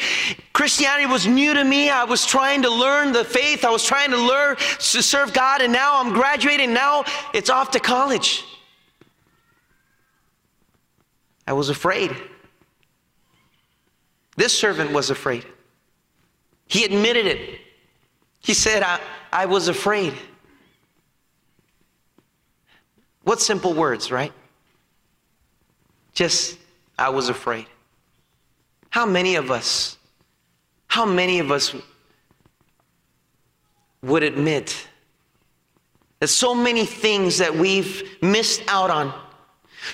Christianity 0.54 1.06
was 1.06 1.28
new 1.28 1.54
to 1.54 1.64
me. 1.64 1.90
I 1.90 2.04
was 2.04 2.26
trying 2.26 2.64
to 2.64 2.70
learn 2.70 3.12
the 3.12 3.24
faith. 3.24 3.64
I 3.64 3.70
was 3.70 3.86
trying 3.86 4.10
to 4.12 4.18
learn 4.18 4.56
to 4.56 5.04
serve 5.04 5.34
god 5.34 5.62
and 5.62 5.72
now 5.72 6.02
i'm 6.02 6.12
graduating. 6.14 6.74
Now 6.74 7.06
it's 7.34 7.50
off 7.50 7.72
to 7.72 7.80
college. 7.80 8.44
I 11.46 11.54
was 11.54 11.70
afraid. 11.70 12.16
This 14.36 14.58
servant 14.58 14.92
was 14.92 15.10
afraid. 15.10 15.46
He 16.68 16.84
admitted 16.84 17.26
it. 17.26 17.62
He 18.40 18.54
said 18.54 18.84
i, 18.84 19.00
I 19.32 19.46
was 19.46 19.68
afraid 19.68 20.14
what 23.28 23.42
simple 23.42 23.74
words, 23.74 24.10
right? 24.10 24.32
Just, 26.14 26.58
I 26.98 27.10
was 27.10 27.28
afraid. 27.28 27.66
How 28.90 29.06
many 29.06 29.36
of 29.36 29.52
us, 29.52 29.98
how 30.88 31.06
many 31.06 31.40
of 31.40 31.52
us 31.52 31.76
would 34.02 34.24
admit 34.24 34.88
that 36.22 36.30
so 36.30 36.56
many 36.56 36.86
things 36.86 37.40
that 37.40 37.54
we've 37.54 38.02
missed 38.22 38.64
out 38.70 38.90
on 38.90 39.14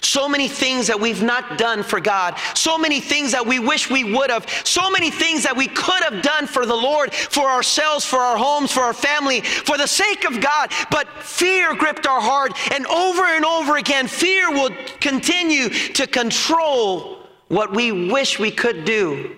so 0.01 0.27
many 0.27 0.47
things 0.47 0.87
that 0.87 0.99
we've 0.99 1.21
not 1.21 1.57
done 1.57 1.83
for 1.83 1.99
God. 1.99 2.37
So 2.55 2.77
many 2.77 2.99
things 2.99 3.31
that 3.31 3.45
we 3.45 3.59
wish 3.59 3.89
we 3.89 4.03
would 4.03 4.29
have. 4.29 4.49
So 4.63 4.89
many 4.89 5.11
things 5.11 5.43
that 5.43 5.55
we 5.55 5.67
could 5.67 6.03
have 6.03 6.21
done 6.21 6.47
for 6.47 6.65
the 6.65 6.75
Lord, 6.75 7.13
for 7.13 7.49
ourselves, 7.49 8.05
for 8.05 8.19
our 8.19 8.37
homes, 8.37 8.71
for 8.71 8.81
our 8.81 8.93
family, 8.93 9.41
for 9.41 9.77
the 9.77 9.87
sake 9.87 10.25
of 10.25 10.41
God. 10.41 10.71
But 10.89 11.07
fear 11.21 11.75
gripped 11.75 12.07
our 12.07 12.21
heart. 12.21 12.53
And 12.71 12.85
over 12.87 13.23
and 13.23 13.45
over 13.45 13.77
again, 13.77 14.07
fear 14.07 14.51
will 14.51 14.71
continue 14.99 15.69
to 15.69 16.07
control 16.07 17.19
what 17.47 17.73
we 17.73 18.09
wish 18.09 18.39
we 18.39 18.51
could 18.51 18.85
do. 18.85 19.35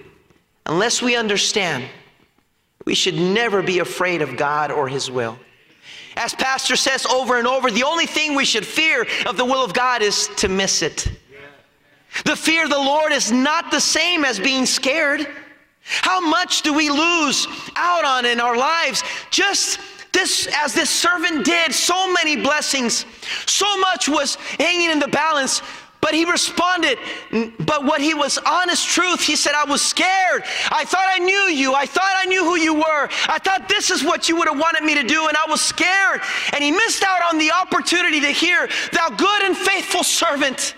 Unless 0.66 1.02
we 1.02 1.16
understand, 1.16 1.86
we 2.86 2.96
should 2.96 3.16
never 3.16 3.62
be 3.62 3.80
afraid 3.80 4.22
of 4.22 4.38
God 4.38 4.72
or 4.72 4.88
His 4.88 5.12
will. 5.12 5.38
As 6.16 6.34
Pastor 6.34 6.76
says 6.76 7.06
over 7.06 7.38
and 7.38 7.48
over, 7.48 7.70
the 7.70 7.84
only 7.84 8.06
thing 8.06 8.36
we 8.36 8.46
should 8.46 8.66
fear 8.66 9.06
of 9.26 9.38
the 9.38 9.46
will 9.46 9.64
of 9.64 9.74
God 9.74 10.02
is 10.02 10.30
to 10.38 10.48
miss 10.48 10.82
it. 10.82 11.10
The 12.24 12.36
fear 12.36 12.64
of 12.64 12.70
the 12.70 12.78
Lord 12.78 13.12
is 13.12 13.32
not 13.32 13.72
the 13.72 13.82
same 13.82 14.24
as 14.24 14.40
being 14.40 14.66
scared. 14.66 15.28
How 15.82 16.20
much 16.20 16.62
do 16.62 16.74
we 16.74 16.90
lose 16.90 17.48
out 17.76 18.06
on 18.06 18.26
in 18.26 18.40
our 18.40 18.56
lives 18.56 19.04
just 19.30 19.80
this 20.14 20.48
as 20.56 20.74
this 20.74 20.90
servant 20.90 21.44
did 21.44 21.74
so 21.74 22.12
many 22.14 22.38
blessings 22.38 23.06
so 23.46 23.78
much 23.80 24.08
was 24.08 24.36
hanging 24.58 24.90
in 24.90 24.98
the 24.98 25.10
balance 25.10 25.62
but 26.06 26.14
he 26.14 26.24
responded, 26.24 27.00
but 27.58 27.84
what 27.84 28.00
he 28.00 28.14
was 28.14 28.38
honest 28.46 28.88
truth, 28.88 29.22
he 29.22 29.36
said, 29.36 29.54
I 29.56 29.66
was 29.66 29.82
scared. 29.82 30.44
I 30.70 30.86
thought 30.86 31.08
I 31.10 31.18
knew 31.18 31.46
you. 31.50 31.74
I 31.74 31.88
thought 31.88 32.14
I 32.22 32.28
knew 32.28 32.44
who 32.44 32.58
you 32.58 32.76
were. 32.76 33.10
I 33.28 33.40
thought 33.40 33.68
this 33.68 33.90
is 33.90 34.04
what 34.04 34.30
you 34.30 34.36
would 34.36 34.48
have 34.48 34.60
wanted 34.60 34.84
me 34.84 34.94
to 34.94 35.02
do, 35.02 35.28
and 35.28 35.36
I 35.36 35.50
was 35.50 35.62
scared. 35.62 36.22
And 36.54 36.64
he 36.64 36.70
missed 36.70 37.02
out 37.02 37.34
on 37.34 37.40
the 37.40 37.52
opportunity 37.52 38.22
to 38.22 38.28
hear, 38.28 38.70
Thou 38.92 39.10
good 39.18 39.42
and 39.46 39.58
faithful 39.58 40.04
servant 40.04 40.76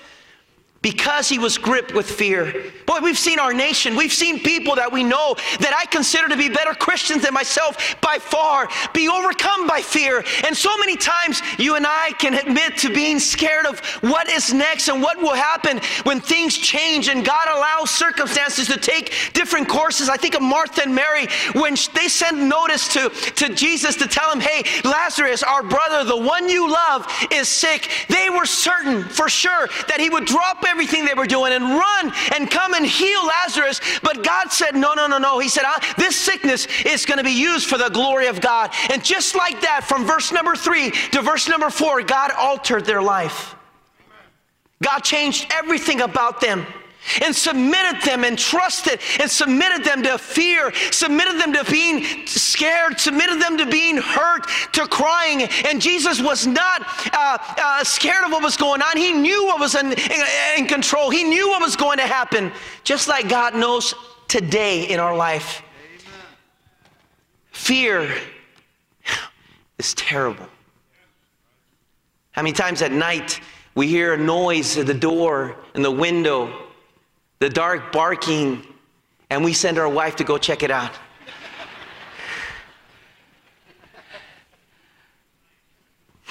because 0.81 1.27
he 1.27 1.39
was 1.39 1.57
gripped 1.57 1.93
with 1.93 2.09
fear. 2.09 2.71
Boy, 2.85 2.99
we've 3.01 3.17
seen 3.17 3.39
our 3.39 3.53
nation, 3.53 3.95
we've 3.95 4.13
seen 4.13 4.39
people 4.39 4.75
that 4.75 4.91
we 4.91 5.03
know 5.03 5.35
that 5.59 5.73
I 5.75 5.85
consider 5.85 6.27
to 6.29 6.37
be 6.37 6.49
better 6.49 6.73
Christians 6.73 7.23
than 7.23 7.33
myself 7.33 7.99
by 8.01 8.17
far 8.19 8.69
be 8.93 9.07
overcome 9.07 9.67
by 9.67 9.81
fear. 9.81 10.23
And 10.45 10.55
so 10.55 10.75
many 10.77 10.95
times 10.95 11.41
you 11.57 11.75
and 11.75 11.85
I 11.87 12.11
can 12.19 12.33
admit 12.33 12.77
to 12.77 12.93
being 12.93 13.19
scared 13.19 13.65
of 13.65 13.79
what 14.01 14.29
is 14.29 14.53
next 14.53 14.87
and 14.87 15.01
what 15.01 15.17
will 15.17 15.33
happen 15.33 15.79
when 16.03 16.19
things 16.21 16.57
change 16.57 17.07
and 17.07 17.25
God 17.25 17.47
allows 17.47 17.91
circumstances 17.91 18.67
to 18.67 18.77
take 18.77 19.13
different 19.33 19.67
courses. 19.67 20.09
I 20.09 20.17
think 20.17 20.35
of 20.35 20.41
Martha 20.41 20.83
and 20.83 20.95
Mary 20.95 21.27
when 21.53 21.75
they 21.93 22.07
sent 22.07 22.37
notice 22.37 22.87
to, 22.93 23.09
to 23.09 23.53
Jesus 23.53 23.95
to 23.97 24.07
tell 24.07 24.31
him, 24.31 24.39
hey, 24.39 24.63
Lazarus, 24.83 25.43
our 25.43 25.63
brother, 25.63 26.03
the 26.03 26.17
one 26.17 26.49
you 26.49 26.71
love, 26.71 27.07
is 27.31 27.47
sick. 27.47 27.89
They 28.09 28.29
were 28.29 28.45
certain 28.45 29.03
for 29.03 29.29
sure 29.29 29.67
that 29.87 29.99
he 29.99 30.09
would 30.09 30.25
drop 30.25 30.61
everything 30.67 31.05
they 31.05 31.13
were 31.13 31.25
doing 31.25 31.53
and 31.53 31.63
run 31.63 32.13
and 32.35 32.49
come 32.49 32.73
and 32.73 32.85
heal 32.85 33.25
Lazarus. 33.25 33.81
But 34.03 34.23
God 34.23 34.51
said, 34.51 34.75
No, 34.75 34.93
no, 34.93 35.07
no, 35.07 35.17
no. 35.17 35.39
He 35.39 35.49
said, 35.49 35.63
This 35.97 36.15
sickness 36.15 36.67
is 36.85 37.05
going 37.05 37.17
to 37.17 37.23
be 37.23 37.31
used 37.31 37.67
for 37.67 37.77
the 37.77 37.89
glory 37.89 38.27
of 38.27 38.41
God. 38.41 38.71
And 38.91 39.03
just 39.03 39.35
like 39.35 39.61
that, 39.61 39.83
from 39.83 40.05
verse 40.05 40.31
number 40.31 40.55
three 40.55 40.91
to 41.11 41.21
verse 41.21 41.47
number 41.47 41.69
four, 41.69 42.03
God 42.03 42.31
altered 42.37 42.85
their 42.85 43.01
life. 43.01 43.55
God 44.83 44.99
changed 44.99 45.47
everything 45.51 46.01
about 46.01 46.39
them 46.39 46.65
and 47.21 47.35
submitted 47.35 48.01
them 48.03 48.23
and 48.23 48.37
trusted 48.37 48.99
and 49.19 49.29
submitted 49.29 49.83
them 49.83 50.03
to 50.03 50.17
fear, 50.17 50.73
submitted 50.91 51.39
them 51.39 51.53
to 51.53 51.63
being 51.71 52.25
scared, 52.25 52.99
submitted 52.99 53.41
them 53.41 53.57
to 53.57 53.65
being 53.65 53.97
hurt, 53.97 54.47
to 54.73 54.87
crying. 54.87 55.43
And 55.65 55.81
Jesus 55.81 56.21
was 56.21 56.47
not 56.47 56.81
uh, 57.13 57.37
uh, 57.39 57.83
scared 57.83 58.25
of 58.25 58.31
what 58.31 58.43
was 58.43 58.57
going 58.57 58.81
on. 58.81 58.97
He 58.97 59.13
knew 59.13 59.45
what 59.45 59.59
was 59.59 59.75
in, 59.75 59.93
in, 59.93 60.25
in 60.57 60.65
control, 60.65 61.09
He 61.09 61.23
knew 61.23 61.49
what 61.49 61.61
was 61.61 61.75
going 61.75 61.97
to 61.97 62.07
happen, 62.07 62.51
just 62.83 63.07
like 63.07 63.29
God 63.29 63.55
knows 63.55 63.93
today 64.27 64.85
in 64.85 64.99
our 64.99 65.15
life. 65.15 65.61
Fear 67.51 68.13
is 69.77 69.93
terrible. 69.93 70.47
How 72.31 72.43
many 72.43 72.53
times 72.53 72.81
at 72.81 72.91
night 72.91 73.39
we 73.73 73.87
hear 73.87 74.13
a 74.13 74.17
noise 74.17 74.77
at 74.77 74.85
the 74.85 74.93
door 74.93 75.55
and 75.73 75.83
the 75.83 75.91
window? 75.91 76.66
The 77.39 77.49
dark 77.49 77.91
barking, 77.91 78.65
and 79.29 79.43
we 79.43 79.53
send 79.53 79.77
our 79.77 79.89
wife 79.89 80.15
to 80.17 80.23
go 80.23 80.37
check 80.37 80.63
it 80.63 80.71
out. 80.71 80.91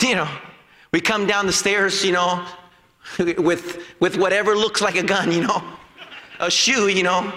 you 0.00 0.14
know, 0.14 0.28
we 0.92 1.00
come 1.00 1.26
down 1.26 1.46
the 1.46 1.52
stairs, 1.52 2.04
you 2.04 2.12
know, 2.12 2.46
with, 3.38 3.82
with 4.00 4.16
whatever 4.16 4.54
looks 4.54 4.80
like 4.80 4.96
a 4.96 5.02
gun, 5.02 5.32
you 5.32 5.42
know, 5.42 5.62
a 6.40 6.50
shoe, 6.50 6.88
you 6.88 7.02
know, 7.02 7.32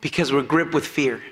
because 0.00 0.32
we're 0.32 0.42
gripped 0.42 0.74
with 0.74 0.86
fear. 0.86 1.22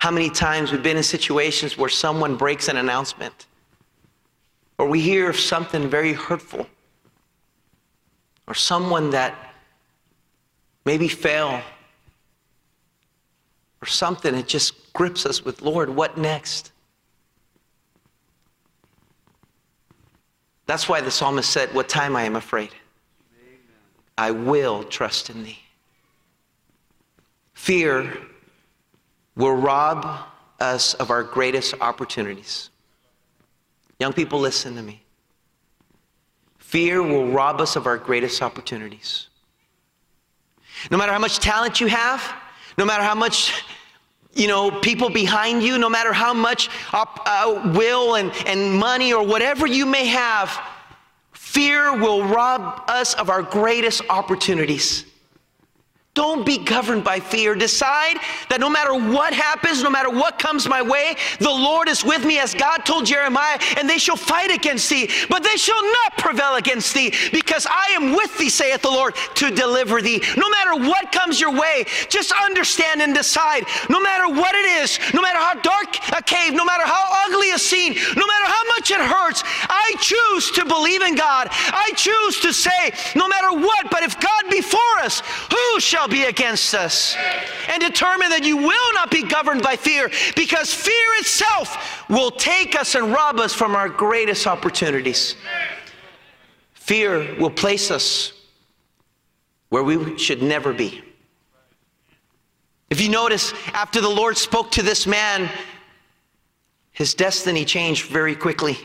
How 0.00 0.10
many 0.10 0.30
times 0.30 0.70
we've 0.70 0.82
been 0.82 0.96
in 0.96 1.02
situations 1.02 1.76
where 1.76 1.88
someone 1.88 2.36
breaks 2.36 2.68
an 2.68 2.76
announcement 2.76 3.46
or 4.78 4.88
we 4.88 5.00
hear 5.00 5.32
something 5.32 5.88
very 5.88 6.12
hurtful 6.12 6.66
or 8.48 8.54
someone 8.54 9.10
that 9.10 9.34
maybe 10.84 11.06
fell 11.06 11.62
or 13.80 13.86
something, 13.86 14.34
it 14.34 14.48
just 14.48 14.92
grips 14.94 15.26
us 15.26 15.44
with, 15.44 15.62
Lord, 15.62 15.90
what 15.90 16.16
next? 16.16 16.72
That's 20.66 20.88
why 20.88 21.00
the 21.00 21.10
psalmist 21.10 21.50
said, 21.50 21.72
What 21.74 21.88
time 21.88 22.16
I 22.16 22.22
am 22.22 22.36
afraid? 22.36 22.70
Amen. 23.40 23.58
I 24.16 24.30
will 24.30 24.82
trust 24.82 25.30
in 25.30 25.44
thee. 25.44 25.58
Fear 27.54 28.16
will 29.36 29.54
rob 29.54 30.26
us 30.58 30.94
of 30.94 31.10
our 31.10 31.22
greatest 31.22 31.74
opportunities. 31.80 32.70
Young 33.98 34.12
people, 34.12 34.40
listen 34.40 34.74
to 34.74 34.82
me. 34.82 35.02
Fear 36.68 37.02
will 37.02 37.26
rob 37.28 37.62
us 37.62 37.76
of 37.76 37.86
our 37.86 37.96
greatest 37.96 38.42
opportunities. 38.42 39.28
No 40.90 40.98
matter 40.98 41.12
how 41.12 41.18
much 41.18 41.38
talent 41.38 41.80
you 41.80 41.86
have, 41.86 42.22
no 42.76 42.84
matter 42.84 43.02
how 43.02 43.14
much 43.14 43.64
you 44.34 44.48
know, 44.48 44.70
people 44.70 45.08
behind 45.08 45.62
you, 45.62 45.78
no 45.78 45.88
matter 45.88 46.12
how 46.12 46.34
much 46.34 46.68
uh, 46.92 47.72
will 47.74 48.16
and, 48.16 48.30
and 48.44 48.78
money 48.78 49.14
or 49.14 49.24
whatever 49.24 49.66
you 49.66 49.86
may 49.86 50.04
have, 50.04 50.60
fear 51.32 51.96
will 51.96 52.22
rob 52.22 52.84
us 52.86 53.14
of 53.14 53.30
our 53.30 53.42
greatest 53.42 54.02
opportunities. 54.10 55.06
Don't 56.18 56.44
be 56.44 56.58
governed 56.58 57.04
by 57.04 57.20
fear. 57.20 57.54
Decide 57.54 58.16
that 58.48 58.58
no 58.58 58.68
matter 58.68 58.92
what 58.92 59.32
happens, 59.32 59.84
no 59.84 59.88
matter 59.88 60.10
what 60.10 60.36
comes 60.36 60.66
my 60.68 60.82
way, 60.82 61.14
the 61.38 61.48
Lord 61.48 61.88
is 61.88 62.04
with 62.04 62.24
me, 62.24 62.40
as 62.40 62.54
God 62.54 62.78
told 62.78 63.06
Jeremiah, 63.06 63.56
and 63.76 63.88
they 63.88 63.98
shall 63.98 64.16
fight 64.16 64.50
against 64.50 64.90
thee, 64.90 65.08
but 65.30 65.44
they 65.44 65.56
shall 65.56 65.80
not 65.80 66.18
prevail 66.18 66.56
against 66.56 66.92
thee, 66.92 67.14
because 67.30 67.68
I 67.70 67.92
am 67.92 68.16
with 68.16 68.36
thee, 68.36 68.48
saith 68.48 68.82
the 68.82 68.90
Lord, 68.90 69.14
to 69.36 69.52
deliver 69.52 70.02
thee. 70.02 70.20
No 70.36 70.50
matter 70.50 70.88
what 70.88 71.12
comes 71.12 71.40
your 71.40 71.52
way, 71.52 71.86
just 72.08 72.32
understand 72.32 73.00
and 73.00 73.14
decide, 73.14 73.62
no 73.88 74.00
matter 74.00 74.26
what 74.26 74.56
it 74.56 74.82
is, 74.82 74.98
no 75.14 75.22
matter 75.22 75.38
how 75.38 75.54
dark 75.54 75.98
a 76.18 76.20
cave, 76.20 76.52
no 76.52 76.64
matter 76.64 76.84
how 76.84 77.28
ugly 77.28 77.52
a 77.52 77.58
scene, 77.60 77.94
no 77.94 78.26
matter 78.26 78.46
how 78.50 78.64
much 78.74 78.90
it 78.90 79.00
hurts, 79.00 79.44
I 79.70 79.94
choose 80.00 80.50
to 80.58 80.64
believe 80.64 81.02
in 81.02 81.14
God. 81.14 81.46
I 81.52 81.92
choose 81.94 82.40
to 82.40 82.52
say, 82.52 82.90
no 83.14 83.28
matter 83.28 83.52
what, 83.52 83.88
but 83.92 84.02
if 84.02 84.18
God 84.18 84.50
be 84.50 84.62
for 84.62 84.98
us, 84.98 85.22
who 85.52 85.78
shall 85.78 86.07
be 86.08 86.24
against 86.24 86.74
us. 86.74 87.16
And 87.68 87.82
determine 87.82 88.30
that 88.30 88.44
you 88.44 88.56
will 88.56 88.94
not 88.94 89.10
be 89.10 89.22
governed 89.22 89.62
by 89.62 89.76
fear 89.76 90.10
because 90.34 90.72
fear 90.72 90.94
itself 91.18 92.08
will 92.08 92.30
take 92.30 92.78
us 92.78 92.94
and 92.94 93.12
rob 93.12 93.38
us 93.38 93.52
from 93.52 93.74
our 93.74 93.88
greatest 93.88 94.46
opportunities. 94.46 95.36
Fear 96.74 97.36
will 97.38 97.50
place 97.50 97.90
us 97.90 98.32
where 99.68 99.84
we 99.84 100.18
should 100.18 100.42
never 100.42 100.72
be. 100.72 101.02
If 102.90 103.00
you 103.00 103.10
notice, 103.10 103.52
after 103.74 104.00
the 104.00 104.08
Lord 104.08 104.38
spoke 104.38 104.70
to 104.72 104.82
this 104.82 105.06
man, 105.06 105.50
his 106.92 107.12
destiny 107.14 107.64
changed 107.64 108.06
very 108.06 108.34
quickly. 108.34 108.78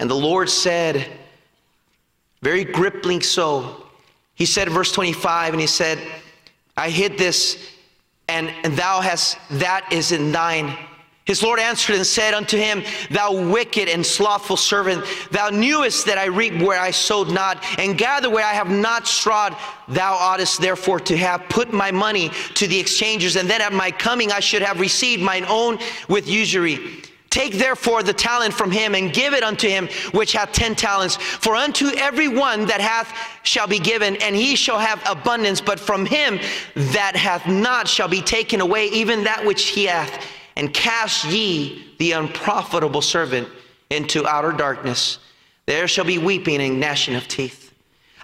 And 0.00 0.10
the 0.10 0.16
Lord 0.16 0.50
said, 0.50 1.06
very 2.42 2.64
gripping 2.64 3.20
so, 3.20 3.79
he 4.40 4.46
said 4.46 4.70
verse 4.70 4.90
25, 4.90 5.52
and 5.52 5.60
he 5.60 5.66
said, 5.66 5.98
I 6.74 6.88
hid 6.88 7.18
this, 7.18 7.62
and, 8.26 8.48
and 8.64 8.74
thou 8.74 9.02
hast, 9.02 9.36
that 9.50 9.86
is 9.92 10.12
in 10.12 10.32
thine. 10.32 10.78
His 11.26 11.42
Lord 11.42 11.60
answered 11.60 11.96
and 11.96 12.06
said 12.06 12.32
unto 12.32 12.56
him, 12.56 12.82
Thou 13.10 13.50
wicked 13.50 13.86
and 13.86 14.04
slothful 14.04 14.56
servant, 14.56 15.04
thou 15.30 15.50
knewest 15.50 16.06
that 16.06 16.16
I 16.16 16.24
reap 16.24 16.62
where 16.62 16.80
I 16.80 16.90
sowed 16.90 17.28
not, 17.28 17.62
and 17.78 17.98
gather 17.98 18.30
where 18.30 18.46
I 18.46 18.54
have 18.54 18.70
not 18.70 19.06
strawed. 19.06 19.54
Thou 19.88 20.14
oughtest 20.14 20.58
therefore 20.58 21.00
to 21.00 21.18
have 21.18 21.46
put 21.50 21.74
my 21.74 21.90
money 21.90 22.30
to 22.54 22.66
the 22.66 22.80
exchangers, 22.80 23.36
and 23.36 23.48
then 23.48 23.60
at 23.60 23.74
my 23.74 23.90
coming 23.90 24.32
I 24.32 24.40
should 24.40 24.62
have 24.62 24.80
received 24.80 25.22
mine 25.22 25.44
own 25.50 25.78
with 26.08 26.26
usury. 26.26 27.02
Take 27.30 27.54
therefore 27.54 28.02
the 28.02 28.12
talent 28.12 28.52
from 28.52 28.72
him 28.72 28.96
and 28.96 29.12
give 29.12 29.34
it 29.34 29.44
unto 29.44 29.68
him 29.68 29.88
which 30.10 30.32
hath 30.32 30.52
ten 30.52 30.74
talents. 30.74 31.14
For 31.16 31.54
unto 31.54 31.86
every 31.96 32.26
one 32.26 32.66
that 32.66 32.80
hath 32.80 33.14
shall 33.44 33.68
be 33.68 33.78
given, 33.78 34.16
and 34.16 34.34
he 34.34 34.56
shall 34.56 34.80
have 34.80 35.00
abundance. 35.08 35.60
But 35.60 35.78
from 35.78 36.04
him 36.04 36.40
that 36.74 37.14
hath 37.14 37.46
not 37.46 37.86
shall 37.86 38.08
be 38.08 38.20
taken 38.20 38.60
away 38.60 38.88
even 38.88 39.24
that 39.24 39.46
which 39.46 39.66
he 39.66 39.84
hath. 39.84 40.26
And 40.56 40.74
cast 40.74 41.24
ye 41.26 41.94
the 41.98 42.12
unprofitable 42.12 43.00
servant 43.00 43.48
into 43.90 44.26
outer 44.26 44.52
darkness. 44.52 45.18
There 45.66 45.86
shall 45.86 46.04
be 46.04 46.18
weeping 46.18 46.60
and 46.60 46.80
gnashing 46.80 47.14
of 47.14 47.28
teeth. 47.28 47.72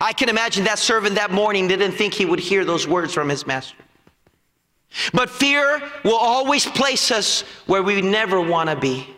I 0.01 0.13
can 0.13 0.29
imagine 0.29 0.65
that 0.65 0.81
servant 0.81 1.15
that 1.15 1.31
morning 1.31 1.69
didn't 1.69 1.93
think 1.93 2.13
he 2.13 2.25
would 2.25 2.41
hear 2.41 2.65
those 2.65 2.89
words 2.89 3.15
from 3.15 3.29
his 3.29 3.47
master. 3.47 3.77
But 5.13 5.31
fear 5.31 5.83
will 6.05 6.17
always 6.17 6.67
place 6.67 7.11
us 7.11 7.43
where 7.67 7.83
we 7.83 8.03
never 8.03 8.41
want 8.41 8.71
to 8.71 8.77
be. 8.77 9.16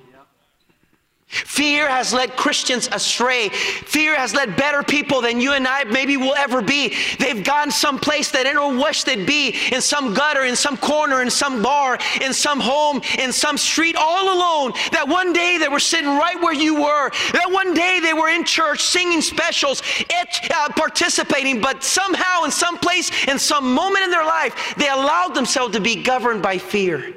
Fear 1.28 1.90
has 1.90 2.14
led 2.14 2.36
Christians 2.36 2.88
astray. 2.90 3.50
Fear 3.50 4.16
has 4.16 4.32
led 4.32 4.56
better 4.56 4.82
people 4.82 5.20
than 5.20 5.42
you 5.42 5.52
and 5.52 5.68
I 5.68 5.84
maybe 5.84 6.16
will 6.16 6.34
ever 6.34 6.62
be. 6.62 6.94
They've 7.18 7.44
gone 7.44 7.70
someplace 7.70 8.30
they 8.30 8.44
didn't 8.44 8.78
wish 8.78 9.04
they'd 9.04 9.26
be 9.26 9.54
in 9.70 9.82
some 9.82 10.14
gutter, 10.14 10.44
in 10.44 10.56
some 10.56 10.78
corner, 10.78 11.20
in 11.20 11.28
some 11.30 11.62
bar, 11.62 11.98
in 12.22 12.32
some 12.32 12.60
home, 12.60 13.02
in 13.18 13.30
some 13.30 13.58
street, 13.58 13.94
all 13.94 14.38
alone. 14.38 14.72
That 14.92 15.06
one 15.06 15.34
day 15.34 15.58
they 15.58 15.68
were 15.68 15.80
sitting 15.80 16.08
right 16.08 16.40
where 16.40 16.54
you 16.54 16.76
were. 16.76 17.10
That 17.32 17.50
one 17.50 17.74
day 17.74 18.00
they 18.00 18.14
were 18.14 18.30
in 18.30 18.44
church 18.44 18.80
singing 18.80 19.20
specials, 19.20 19.82
it, 19.98 20.50
uh, 20.50 20.70
participating, 20.70 21.60
but 21.60 21.84
somehow, 21.84 22.44
in 22.44 22.50
some 22.50 22.78
place, 22.78 23.10
in 23.28 23.38
some 23.38 23.74
moment 23.74 24.02
in 24.02 24.10
their 24.10 24.24
life, 24.24 24.74
they 24.78 24.88
allowed 24.88 25.34
themselves 25.34 25.74
to 25.74 25.80
be 25.80 26.02
governed 26.02 26.40
by 26.40 26.56
fear. 26.56 27.12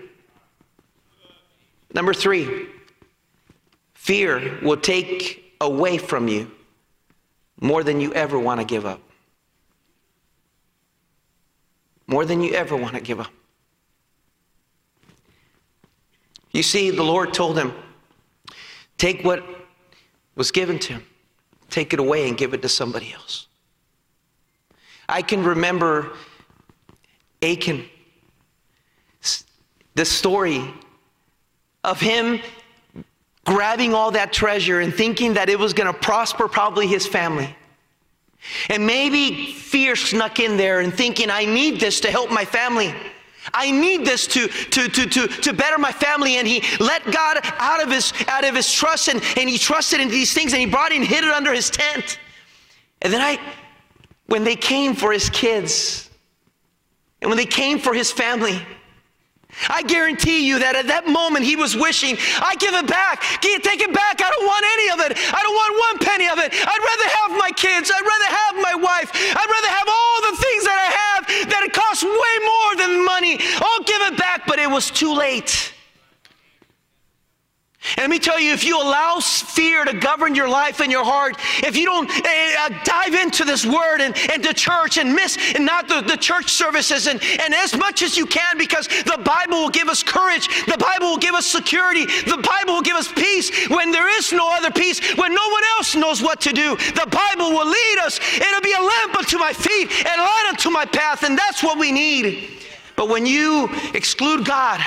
Number 1.94 2.14
three. 2.14 2.68
Fear 4.02 4.58
will 4.64 4.78
take 4.78 5.54
away 5.62 6.00
from 6.00 6.28
you 6.28 6.50
more 7.60 7.84
than 7.84 8.02
you 8.02 8.12
ever 8.14 8.40
want 8.40 8.60
to 8.60 8.66
give 8.66 8.84
up. 8.84 9.00
More 12.08 12.26
than 12.26 12.42
you 12.42 12.52
ever 12.56 12.76
want 12.76 12.96
to 12.96 13.00
give 13.00 13.20
up. 13.20 13.30
You 16.50 16.64
see, 16.64 16.90
the 16.90 17.04
Lord 17.04 17.32
told 17.32 17.60
him, 17.60 17.76
take 18.98 19.24
what 19.24 19.46
was 20.34 20.50
given 20.50 20.80
to 20.80 20.94
him, 20.94 21.06
take 21.70 21.94
it 21.94 22.00
away 22.00 22.28
and 22.28 22.36
give 22.36 22.56
it 22.56 22.64
to 22.64 22.70
somebody 22.70 23.14
else. 23.14 23.46
I 25.08 25.22
can 25.22 25.44
remember 25.44 26.14
Achan, 27.44 27.86
the 29.94 30.06
story 30.06 30.74
of 31.84 32.00
him 32.00 32.42
grabbing 33.52 33.94
all 33.94 34.12
that 34.12 34.32
treasure 34.32 34.80
and 34.80 34.94
thinking 34.94 35.34
that 35.34 35.50
it 35.50 35.60
was 35.60 35.74
going 35.74 35.92
to 35.92 36.00
prosper 36.00 36.48
probably 36.48 36.88
his 36.88 37.06
family. 37.06 37.54
And 38.70 38.88
maybe 38.88 39.52
fear 39.52 39.98
snuck 39.98 40.40
in 40.40 40.56
there 40.56 40.80
and 40.80 40.94
thinking, 40.94 41.30
I 41.30 41.44
need 41.44 41.78
this 41.80 42.00
to 42.02 42.10
help 42.10 42.32
my 42.32 42.46
family. 42.46 42.96
I 43.54 43.70
need 43.70 44.06
this 44.06 44.26
to, 44.28 44.48
to, 44.48 44.88
to, 44.88 45.06
to, 45.06 45.28
to 45.28 45.54
better 45.54 45.78
my 45.78 45.92
family. 45.92 46.38
And 46.38 46.48
he 46.48 46.64
let 46.80 47.04
God 47.12 47.40
out 47.44 47.84
of 47.84 47.92
his, 47.92 48.14
out 48.30 48.46
of 48.46 48.56
his 48.56 48.72
trust 48.72 49.10
and, 49.10 49.22
and 49.36 49.50
he 49.50 49.58
trusted 49.58 50.00
in 50.00 50.08
these 50.08 50.34
things 50.34 50.54
and 50.54 50.62
he 50.62 50.66
brought 50.66 50.94
it 50.94 51.00
and 51.00 51.06
hid 51.06 51.26
it 51.26 51.30
under 51.30 51.54
his 51.54 51.70
tent. 51.70 52.20
And 53.02 53.12
then 53.12 53.20
I, 53.20 53.38
when 54.28 54.46
they 54.46 54.56
came 54.56 54.96
for 54.96 55.12
his 55.12 55.30
kids 55.30 56.10
and 57.22 57.30
when 57.30 57.38
they 57.38 57.46
came 57.46 57.80
for 57.80 57.94
his 57.94 58.14
family, 58.14 58.62
I 59.70 59.84
guarantee 59.84 60.48
you 60.48 60.60
that 60.60 60.76
at 60.76 60.88
that 60.88 61.08
moment 61.08 61.46
he 61.46 61.56
was 61.56 61.76
wishing, 61.76 62.18
I 62.40 62.56
give 62.56 62.74
it 62.74 62.88
back. 62.88 63.22
Can't 63.42 63.64
take 63.64 63.82
it 63.82 63.94
back. 63.94 64.22
I 64.22 64.30
don't 64.30 64.46
want 64.46 64.66
any 64.78 64.88
of 64.90 65.00
it. 65.06 65.12
I 65.34 65.40
don't 65.44 65.58
want 65.58 65.72
one 65.78 65.96
penny 66.08 66.28
of 66.30 66.38
it. 66.40 66.50
I'd 66.54 66.84
rather 66.84 67.10
have 67.22 67.32
my 67.38 67.52
kids. 67.56 67.92
I'd 67.92 68.06
rather 68.06 68.30
have 68.32 68.56
my 68.62 68.76
wife. 68.76 69.10
I'd 69.14 69.50
rather 69.50 69.72
have 69.72 69.88
all 69.88 70.18
the 70.32 70.36
things 70.38 70.64
that 70.66 70.78
I 70.78 70.90
have 70.90 71.22
that 71.50 71.62
it 71.64 71.74
costs 71.74 72.04
way 72.04 72.36
more 72.44 72.72
than 72.80 73.06
money. 73.06 73.40
I'll 73.62 73.84
give 73.84 74.02
it 74.14 74.18
back, 74.18 74.48
but 74.48 74.60
it 74.60 74.70
was 74.70 74.90
too 74.90 75.14
late. 75.14 75.74
And 77.98 78.04
let 78.04 78.10
me 78.12 78.20
tell 78.20 78.40
you, 78.40 78.54
if 78.54 78.64
you 78.64 78.78
allow 78.78 79.20
fear 79.20 79.84
to 79.84 79.94
govern 79.94 80.36
your 80.36 80.48
life 80.48 80.82
and 80.82 80.92
your 80.92 81.04
heart, 81.04 81.36
if 81.64 81.76
you 81.76 81.86
don't 81.86 82.10
uh, 82.10 82.70
dive 82.84 83.16
into 83.16 83.44
this 83.44 83.66
word 83.66 84.02
and, 84.02 84.16
and 84.32 84.44
the 84.44 84.54
church 84.54 84.98
and 84.98 85.14
miss 85.14 85.38
and 85.56 85.66
not 85.66 85.88
the, 85.88 86.02
the 86.02 86.16
church 86.16 86.52
services 86.52 87.08
and, 87.08 87.20
and 87.24 87.56
as 87.56 87.76
much 87.76 88.04
as 88.04 88.16
you 88.16 88.28
can, 88.28 88.60
because 88.60 88.88
the 88.88 89.20
Bible 89.26 89.64
will 89.64 89.70
give 89.70 89.90
us 89.90 90.04
courage, 90.04 90.48
the 90.66 90.78
Bible 90.78 91.08
will 91.08 91.18
give 91.18 91.34
us 91.34 91.48
security, 91.48 92.06
the 92.06 92.38
Bible 92.38 92.76
will 92.76 92.84
give 92.84 92.96
us 92.96 93.12
peace 93.12 93.68
when 93.68 93.92
there 93.92 94.16
is 94.20 94.32
no 94.32 94.56
other 94.56 94.70
peace, 94.70 95.00
when 95.18 95.34
no 95.34 95.50
one 95.50 95.64
else 95.78 95.96
knows 95.96 96.22
what 96.22 96.40
to 96.42 96.54
do. 96.54 96.76
The 96.76 97.08
Bible 97.10 97.50
will 97.50 97.68
lead 97.68 97.98
us. 98.04 98.20
It'll 98.36 98.62
be 98.62 98.74
a 98.74 98.82
lamp 98.82 99.18
unto 99.18 99.40
my 99.40 99.54
feet 99.54 99.90
and 100.06 100.22
a 100.22 100.24
light 100.24 100.46
unto 100.50 100.70
my 100.70 100.86
path, 100.86 101.24
and 101.24 101.36
that's 101.36 101.64
what 101.64 101.80
we 101.80 101.92
need. 101.92 102.48
But 102.96 103.10
when 103.10 103.26
you 103.26 103.70
exclude 103.96 104.46
God, 104.46 104.80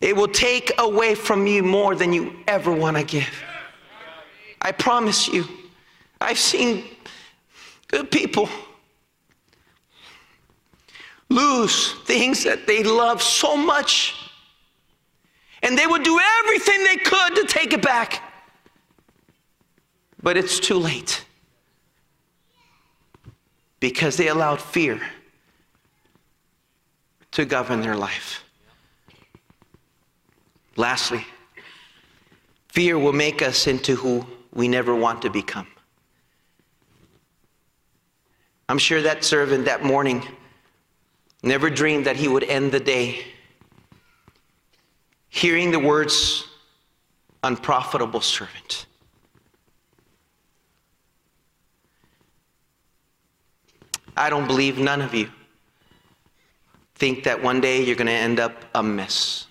it 0.00 0.14
will 0.14 0.28
take 0.28 0.72
away 0.78 1.14
from 1.14 1.46
you 1.46 1.62
more 1.62 1.94
than 1.94 2.12
you 2.12 2.36
ever 2.46 2.72
want 2.72 2.96
to 2.96 3.04
give. 3.04 3.30
I 4.60 4.72
promise 4.72 5.28
you. 5.28 5.46
I've 6.20 6.38
seen 6.38 6.84
good 7.88 8.10
people 8.10 8.48
lose 11.28 11.92
things 12.04 12.44
that 12.44 12.66
they 12.66 12.82
love 12.82 13.22
so 13.22 13.56
much. 13.56 14.14
And 15.62 15.76
they 15.76 15.86
would 15.86 16.02
do 16.02 16.20
everything 16.40 16.84
they 16.84 16.96
could 16.96 17.34
to 17.36 17.44
take 17.44 17.72
it 17.72 17.82
back. 17.82 18.22
But 20.22 20.36
it's 20.36 20.60
too 20.60 20.78
late. 20.78 21.24
Because 23.80 24.16
they 24.16 24.28
allowed 24.28 24.60
fear 24.60 25.00
to 27.32 27.44
govern 27.44 27.80
their 27.80 27.96
life. 27.96 28.45
Lastly, 30.76 31.26
fear 32.68 32.98
will 32.98 33.12
make 33.12 33.42
us 33.42 33.66
into 33.66 33.96
who 33.96 34.26
we 34.52 34.68
never 34.68 34.94
want 34.94 35.22
to 35.22 35.30
become. 35.30 35.66
I'm 38.68 38.78
sure 38.78 39.02
that 39.02 39.24
servant 39.24 39.64
that 39.66 39.84
morning 39.84 40.26
never 41.42 41.70
dreamed 41.70 42.06
that 42.06 42.16
he 42.16 42.28
would 42.28 42.44
end 42.44 42.72
the 42.72 42.80
day 42.80 43.24
hearing 45.28 45.70
the 45.70 45.78
words, 45.78 46.44
unprofitable 47.42 48.22
servant. 48.22 48.86
I 54.16 54.30
don't 54.30 54.46
believe 54.46 54.78
none 54.78 55.02
of 55.02 55.12
you 55.12 55.30
think 56.94 57.24
that 57.24 57.42
one 57.42 57.60
day 57.60 57.84
you're 57.84 57.96
going 57.96 58.06
to 58.06 58.12
end 58.12 58.40
up 58.40 58.64
a 58.74 58.82
mess. 58.82 59.45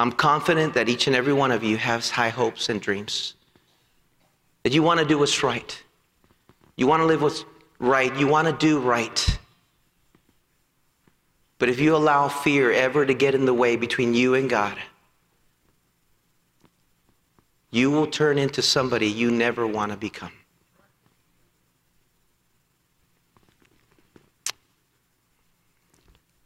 I'm 0.00 0.12
confident 0.12 0.72
that 0.72 0.88
each 0.88 1.08
and 1.08 1.14
every 1.14 1.34
one 1.34 1.52
of 1.52 1.62
you 1.62 1.76
has 1.76 2.08
high 2.08 2.30
hopes 2.30 2.70
and 2.70 2.80
dreams. 2.80 3.34
That 4.62 4.72
you 4.72 4.82
want 4.82 4.98
to 4.98 5.04
do 5.04 5.18
what's 5.18 5.42
right. 5.42 5.82
You 6.76 6.86
want 6.86 7.02
to 7.02 7.04
live 7.04 7.20
what's 7.20 7.44
right. 7.78 8.14
You 8.16 8.26
want 8.26 8.48
to 8.48 8.54
do 8.54 8.78
right. 8.78 9.38
But 11.58 11.68
if 11.68 11.78
you 11.80 11.94
allow 11.94 12.28
fear 12.28 12.72
ever 12.72 13.04
to 13.04 13.12
get 13.12 13.34
in 13.34 13.44
the 13.44 13.52
way 13.52 13.76
between 13.76 14.14
you 14.14 14.34
and 14.34 14.48
God, 14.48 14.78
you 17.70 17.90
will 17.90 18.06
turn 18.06 18.38
into 18.38 18.62
somebody 18.62 19.06
you 19.06 19.30
never 19.30 19.66
want 19.66 19.92
to 19.92 19.98
become. 19.98 20.32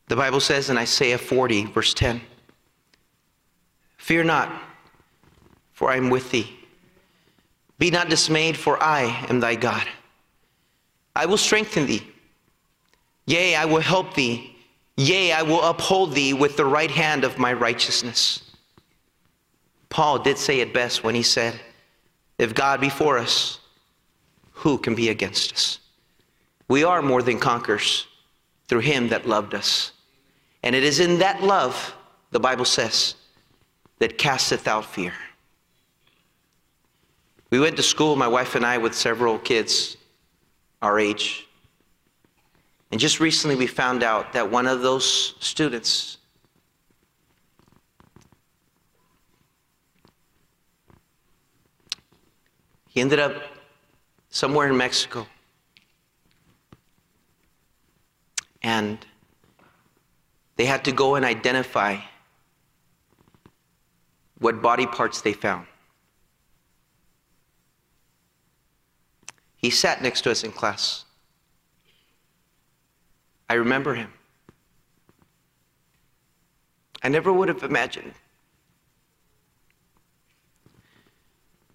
The 0.08 0.16
Bible 0.16 0.40
says 0.40 0.70
in 0.70 0.76
Isaiah 0.76 1.18
40, 1.18 1.66
verse 1.66 1.94
10 1.94 2.20
Fear 4.04 4.24
not, 4.24 4.52
for 5.72 5.90
I 5.90 5.96
am 5.96 6.10
with 6.10 6.30
thee. 6.30 6.54
Be 7.78 7.90
not 7.90 8.10
dismayed, 8.10 8.54
for 8.54 8.76
I 8.82 9.04
am 9.30 9.40
thy 9.40 9.54
God. 9.54 9.88
I 11.16 11.24
will 11.24 11.38
strengthen 11.38 11.86
thee. 11.86 12.06
Yea, 13.24 13.54
I 13.54 13.64
will 13.64 13.80
help 13.80 14.12
thee. 14.12 14.56
Yea, 14.98 15.32
I 15.32 15.40
will 15.40 15.62
uphold 15.62 16.12
thee 16.12 16.34
with 16.34 16.58
the 16.58 16.66
right 16.66 16.90
hand 16.90 17.24
of 17.24 17.38
my 17.38 17.54
righteousness. 17.54 18.42
Paul 19.88 20.18
did 20.18 20.36
say 20.36 20.60
it 20.60 20.74
best 20.74 21.02
when 21.02 21.14
he 21.14 21.22
said, 21.22 21.58
If 22.36 22.54
God 22.54 22.82
be 22.82 22.90
for 22.90 23.16
us, 23.16 23.58
who 24.52 24.76
can 24.76 24.94
be 24.94 25.08
against 25.08 25.54
us? 25.54 25.78
We 26.68 26.84
are 26.84 27.00
more 27.00 27.22
than 27.22 27.40
conquerors 27.40 28.06
through 28.68 28.80
him 28.80 29.08
that 29.08 29.26
loved 29.26 29.54
us. 29.54 29.92
And 30.62 30.76
it 30.76 30.84
is 30.84 31.00
in 31.00 31.20
that 31.20 31.42
love, 31.42 31.94
the 32.32 32.40
Bible 32.40 32.66
says, 32.66 33.14
that 33.98 34.18
casteth 34.18 34.66
out 34.66 34.85
fear. 34.85 35.12
We 37.50 37.61
went 37.61 37.76
to 37.76 37.83
school, 37.83 38.16
my 38.16 38.28
wife 38.28 38.54
and 38.54 38.66
I, 38.66 38.78
with 38.78 38.94
several 38.94 39.38
kids 39.38 39.96
our 40.83 40.98
age. 40.98 41.46
And 42.90 43.00
just 43.00 43.20
recently 43.20 43.57
we 43.57 43.66
found 43.66 44.02
out 44.02 44.33
that 44.33 44.50
one 44.50 44.66
of 44.66 44.83
those 44.83 45.35
students 45.40 46.18
he 52.88 53.00
ended 53.00 53.18
up 53.18 53.35
somewhere 54.30 54.68
in 54.68 54.76
Mexico. 54.76 55.26
And 58.62 59.04
they 60.57 60.64
had 60.64 60.85
to 60.85 60.92
go 60.92 61.16
and 61.16 61.24
identify 61.24 61.98
what 64.44 64.61
body 64.61 64.87
parts 64.87 65.22
they 65.22 65.33
found. 65.33 65.66
He 69.57 69.70
sat 69.70 70.02
next 70.02 70.20
to 70.24 70.30
us 70.30 70.44
in 70.44 70.52
class. 70.52 71.07
I 73.48 73.54
remember 73.54 73.94
him. 73.94 74.12
I 77.02 77.09
never 77.09 77.33
would 77.33 77.48
have 77.48 77.62
imagined. 77.62 78.12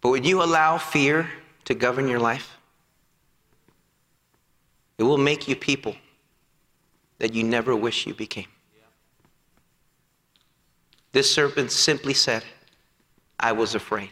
But 0.02 0.10
when 0.10 0.24
you 0.24 0.44
allow 0.44 0.78
fear 0.78 1.28
to 1.66 1.74
govern 1.74 2.08
your 2.08 2.20
life, 2.20 2.56
it 5.00 5.04
will 5.04 5.18
make 5.18 5.48
you 5.48 5.56
people 5.56 5.96
that 7.18 7.34
you 7.34 7.44
never 7.44 7.76
wish 7.76 8.06
you 8.06 8.14
became. 8.14 8.52
This 11.14 11.34
serpent 11.34 11.72
simply 11.72 12.14
said, 12.14 12.44
I 13.40 13.52
was 13.52 13.76
afraid. 13.76 14.10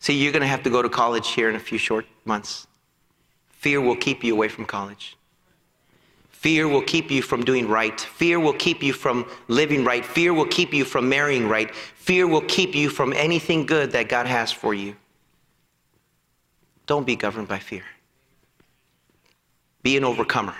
See, 0.00 0.14
you're 0.14 0.32
going 0.32 0.42
to 0.42 0.48
have 0.48 0.62
to 0.64 0.70
go 0.70 0.82
to 0.82 0.88
college 0.88 1.30
here 1.30 1.48
in 1.48 1.56
a 1.56 1.60
few 1.60 1.78
short 1.78 2.06
months. 2.24 2.66
Fear 3.48 3.80
will 3.80 3.96
keep 3.96 4.22
you 4.22 4.34
away 4.34 4.48
from 4.48 4.66
college. 4.66 5.16
Fear 6.30 6.68
will 6.68 6.82
keep 6.82 7.10
you 7.10 7.22
from 7.22 7.42
doing 7.42 7.66
right. 7.68 7.98
Fear 7.98 8.38
will 8.38 8.52
keep 8.52 8.82
you 8.82 8.92
from 8.92 9.26
living 9.48 9.82
right. 9.82 10.04
Fear 10.04 10.34
will 10.34 10.46
keep 10.46 10.74
you 10.74 10.84
from 10.84 11.08
marrying 11.08 11.48
right. 11.48 11.74
Fear 11.74 12.26
will 12.26 12.42
keep 12.42 12.74
you 12.74 12.90
from 12.90 13.14
anything 13.14 13.64
good 13.64 13.92
that 13.92 14.10
God 14.10 14.26
has 14.26 14.52
for 14.52 14.74
you. 14.74 14.94
Don't 16.86 17.06
be 17.06 17.16
governed 17.16 17.48
by 17.48 17.58
fear. 17.58 17.84
Be 19.82 19.96
an 19.96 20.04
overcomer. 20.04 20.54